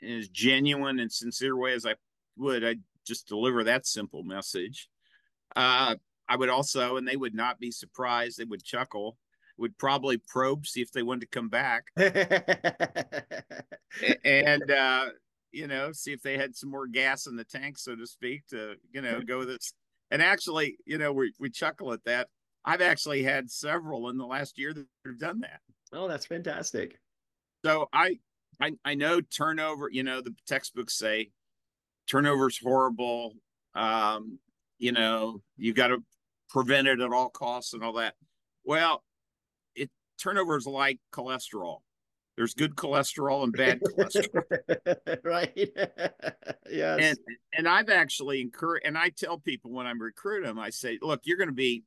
in 0.00 0.18
as 0.18 0.28
genuine 0.28 0.98
and 0.98 1.10
sincere 1.10 1.56
way 1.56 1.72
as 1.72 1.86
I 1.86 1.94
would, 2.36 2.64
I 2.64 2.76
just 3.08 3.26
deliver 3.26 3.64
that 3.64 3.86
simple 3.86 4.22
message. 4.22 4.88
Uh, 5.56 5.96
I 6.28 6.36
would 6.36 6.50
also, 6.50 6.96
and 6.96 7.08
they 7.08 7.16
would 7.16 7.34
not 7.34 7.58
be 7.58 7.70
surprised, 7.70 8.38
they 8.38 8.44
would 8.44 8.62
chuckle, 8.62 9.16
would 9.56 9.76
probably 9.78 10.18
probe, 10.18 10.66
see 10.66 10.82
if 10.82 10.92
they 10.92 11.02
wanted 11.02 11.22
to 11.22 11.26
come 11.28 11.48
back. 11.48 11.84
and, 14.24 14.70
uh, 14.70 15.06
you 15.50 15.66
know, 15.66 15.90
see 15.92 16.12
if 16.12 16.22
they 16.22 16.36
had 16.36 16.54
some 16.54 16.70
more 16.70 16.86
gas 16.86 17.26
in 17.26 17.34
the 17.34 17.44
tank, 17.44 17.78
so 17.78 17.96
to 17.96 18.06
speak, 18.06 18.46
to, 18.48 18.74
you 18.92 19.00
know, 19.00 19.20
go 19.20 19.44
this. 19.44 19.72
And 20.10 20.22
actually, 20.22 20.76
you 20.84 20.98
know, 20.98 21.12
we, 21.12 21.32
we 21.40 21.50
chuckle 21.50 21.92
at 21.92 22.04
that. 22.04 22.28
I've 22.64 22.82
actually 22.82 23.22
had 23.22 23.50
several 23.50 24.10
in 24.10 24.18
the 24.18 24.26
last 24.26 24.58
year 24.58 24.74
that 24.74 24.86
have 25.06 25.18
done 25.18 25.40
that. 25.40 25.60
Oh, 25.92 26.06
that's 26.06 26.26
fantastic. 26.26 27.00
So 27.64 27.88
I, 27.92 28.18
I, 28.60 28.72
I 28.84 28.94
know 28.94 29.20
turnover, 29.20 29.88
you 29.90 30.02
know, 30.02 30.20
the 30.20 30.34
textbooks 30.46 30.96
say 30.98 31.30
turnover's 32.08 32.58
horrible. 32.58 33.34
Um, 33.74 34.38
you 34.78 34.92
know, 34.92 35.42
you 35.56 35.72
got 35.72 35.88
to 35.88 36.02
prevent 36.48 36.88
it 36.88 37.00
at 37.00 37.12
all 37.12 37.28
costs 37.28 37.74
and 37.74 37.82
all 37.82 37.94
that. 37.94 38.14
Well, 38.64 39.04
it 39.74 39.90
turnover 40.20 40.56
is 40.56 40.66
like 40.66 40.98
cholesterol. 41.12 41.78
There's 42.36 42.54
good 42.54 42.76
cholesterol 42.76 43.42
and 43.42 43.52
bad 43.52 43.80
cholesterol. 43.80 45.22
right. 45.24 45.52
yes. 46.70 46.98
And 47.00 47.18
and 47.56 47.68
I've 47.68 47.90
actually 47.90 48.40
encouraged 48.40 48.86
and 48.86 48.96
I 48.96 49.08
tell 49.08 49.38
people 49.38 49.72
when 49.72 49.86
I'm 49.86 50.00
recruiting 50.00 50.46
them, 50.46 50.58
I 50.58 50.70
say, 50.70 50.98
look, 51.02 51.22
you're 51.24 51.36
going 51.36 51.48
to 51.48 51.54
be 51.54 51.82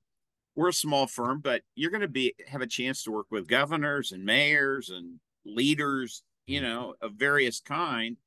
we're 0.56 0.70
a 0.70 0.74
small 0.74 1.08
firm, 1.08 1.40
but 1.40 1.62
you're 1.76 1.92
going 1.92 2.02
to 2.02 2.10
be 2.10 2.36
have 2.48 2.62
a 2.62 2.68
chance 2.68 3.04
to 3.04 3.12
work 3.12 3.28
with 3.32 3.48
governors 3.48 4.12
and 4.12 4.26
mayors 4.26 4.90
and 4.90 5.20
leaders, 5.46 6.24
you 6.46 6.60
mm-hmm. 6.60 6.70
know, 6.70 6.96
of 7.02 7.14
various 7.14 7.62
kind. 7.62 8.18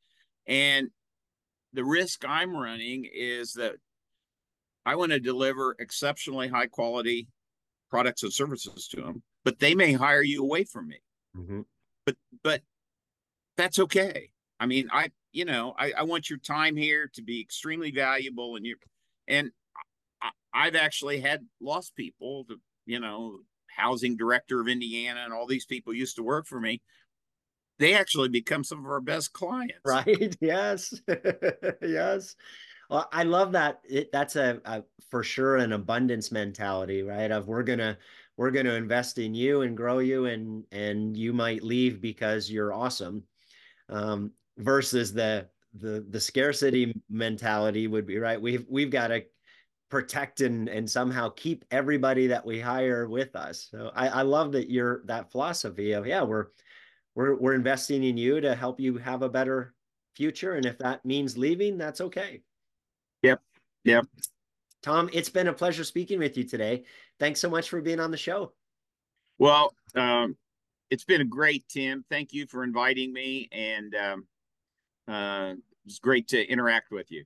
And 0.47 0.89
the 1.75 1.85
risk 1.85 2.25
I'm 2.27 2.57
running 2.57 3.09
is 3.13 3.53
that 3.55 3.75
I 4.87 4.97
want 4.97 5.13
to 5.13 5.21
deliver 5.21 5.77
exceptionally 5.79 6.49
high 6.49 6.67
quality 6.67 7.27
products 7.91 8.23
and 8.23 8.33
services 8.33 8.89
to 8.89 9.03
them, 9.03 9.23
but 9.45 9.59
they 9.59 9.75
may 9.75 9.93
hire 9.93 10.23
you 10.23 10.43
away 10.43 10.65
from 10.65 10.89
me. 10.89 10.99
Mm-hmm. 11.37 11.61
But 12.07 12.17
but 12.43 12.63
that's 13.57 13.79
okay. 13.79 14.31
I 14.61 14.67
mean, 14.67 14.89
I 14.93 15.11
you 15.33 15.45
know 15.45 15.75
I, 15.79 15.93
I 15.99 16.03
want 16.05 16.31
your 16.31 16.39
time 16.39 16.77
here 16.77 17.11
to 17.15 17.23
be 17.23 17.41
extremely 17.41 17.91
valuable, 17.91 18.57
and 18.57 18.65
you 18.65 18.77
and 19.27 19.51
I, 20.23 20.31
I've 20.53 20.77
actually 20.77 21.21
had 21.21 21.45
lost 21.61 21.97
people. 21.97 22.45
To, 22.49 22.57
you 22.87 23.01
know, 23.01 23.39
housing 23.77 24.17
director 24.17 24.61
of 24.61 24.69
Indiana, 24.69 25.23
and 25.25 25.33
all 25.33 25.47
these 25.47 25.67
people 25.67 25.93
used 25.93 26.17
to 26.17 26.23
work 26.23 26.47
for 26.47 26.61
me 26.61 26.81
they 27.79 27.95
actually 27.95 28.29
become 28.29 28.65
some 28.65 28.79
of 28.79 28.87
our 28.87 29.01
best 29.01 29.33
clients. 29.33 29.79
Right. 29.85 30.37
Yes. 30.41 30.95
yes. 31.83 32.37
Well, 32.91 33.09
I 33.13 33.23
love 33.25 33.53
that. 33.53 33.81
It, 33.85 34.11
that's 34.13 34.37
a, 34.37 34.61
a, 34.65 34.83
for 35.11 35.23
sure 35.23 35.57
an 35.57 35.73
abundance 35.73 36.31
mentality, 36.31 37.03
right? 37.03 37.31
Of 37.31 37.49
we're 37.49 37.63
gonna 37.63 37.97
we're 38.37 38.51
gonna 38.51 38.75
invest 38.75 39.19
in 39.19 39.35
you 39.35 39.63
and 39.63 39.77
grow 39.77 40.01
you, 40.01 40.27
and 40.27 40.65
and 40.71 41.17
you 41.17 41.33
might 41.33 41.63
leave 41.63 42.01
because 42.01 42.51
you're 42.51 42.75
awesome, 42.75 43.23
um, 43.89 44.33
versus 44.59 45.13
the 45.13 45.49
the 45.81 46.05
the 46.11 46.21
scarcity 46.21 46.95
mentality 47.09 47.87
would 47.87 48.07
be 48.07 48.19
right. 48.19 48.41
We've 48.41 48.67
we've 48.69 48.91
got 48.91 49.09
to 49.09 49.25
protect 49.91 50.41
and 50.41 50.69
and 50.69 50.89
somehow 50.89 51.31
keep 51.31 51.65
everybody 51.71 52.27
that 52.27 52.45
we 52.45 52.61
hire 52.61 53.09
with 53.09 53.35
us. 53.35 53.69
So 53.71 53.93
I, 53.95 54.09
I 54.09 54.23
love 54.23 54.53
that 54.53 54.71
you're 54.71 55.03
that 55.07 55.31
philosophy 55.31 55.93
of 55.93 56.07
yeah 56.07 56.23
we're 56.23 56.47
we're 57.15 57.35
we're 57.37 57.55
investing 57.55 58.05
in 58.05 58.17
you 58.17 58.41
to 58.41 58.55
help 58.55 58.81
you 58.81 58.99
have 58.99 59.23
a 59.23 59.29
better 59.29 59.75
future. 60.17 60.55
And 60.55 60.67
if 60.67 60.79
that 60.79 61.05
means 61.05 61.39
leaving 61.39 61.79
that's 61.79 62.01
okay. 62.01 62.43
Yep. 63.23 63.41
Yep. 63.85 64.07
Tom 64.83 65.09
it's 65.13 65.29
been 65.29 65.49
a 65.49 65.53
pleasure 65.53 65.85
speaking 65.85 66.19
with 66.19 66.37
you 66.37 66.45
today. 66.45 66.85
Thanks 67.19 67.41
so 67.41 67.51
much 67.51 67.69
for 67.69 67.81
being 67.81 68.01
on 68.01 68.11
the 68.11 68.17
show. 68.17 68.53
Well 69.39 69.75
um, 69.95 70.37
it's 70.91 71.05
been 71.05 71.21
a 71.21 71.27
great 71.27 71.65
tim. 71.69 72.05
Thank 72.11 72.33
you 72.33 72.47
for 72.47 72.65
inviting 72.65 73.13
me 73.13 73.49
and 73.53 73.95
um, 73.95 74.27
uh, 75.09 75.55
it's 75.87 75.99
great 75.99 76.29
to 76.29 76.45
interact 76.47 76.91
with 76.91 77.11
you. 77.11 77.25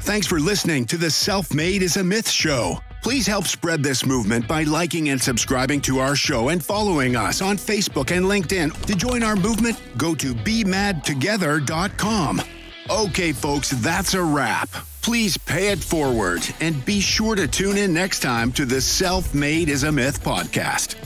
Thanks 0.00 0.26
for 0.26 0.38
listening 0.38 0.86
to 0.86 0.96
the 0.96 1.10
Self 1.10 1.52
Made 1.52 1.82
is 1.82 1.96
a 1.96 2.04
Myth 2.04 2.28
show. 2.28 2.78
Please 3.02 3.26
help 3.26 3.46
spread 3.46 3.82
this 3.82 4.04
movement 4.04 4.46
by 4.48 4.64
liking 4.64 5.10
and 5.10 5.20
subscribing 5.20 5.80
to 5.82 5.98
our 5.98 6.16
show 6.16 6.48
and 6.48 6.64
following 6.64 7.16
us 7.16 7.40
on 7.40 7.56
Facebook 7.56 8.16
and 8.16 8.26
LinkedIn. 8.26 8.86
To 8.86 8.94
join 8.94 9.22
our 9.22 9.36
movement, 9.36 9.80
go 9.96 10.14
to 10.16 10.34
bemadtogether.com. 10.34 12.42
Okay, 12.90 13.32
folks, 13.32 13.70
that's 13.70 14.14
a 14.14 14.22
wrap. 14.22 14.68
Please 15.02 15.36
pay 15.36 15.68
it 15.68 15.78
forward 15.78 16.42
and 16.60 16.84
be 16.84 17.00
sure 17.00 17.34
to 17.34 17.46
tune 17.46 17.76
in 17.76 17.94
next 17.94 18.20
time 18.20 18.52
to 18.52 18.66
the 18.66 18.80
Self 18.80 19.34
Made 19.34 19.68
is 19.68 19.84
a 19.84 19.92
Myth 19.92 20.22
podcast. 20.22 20.96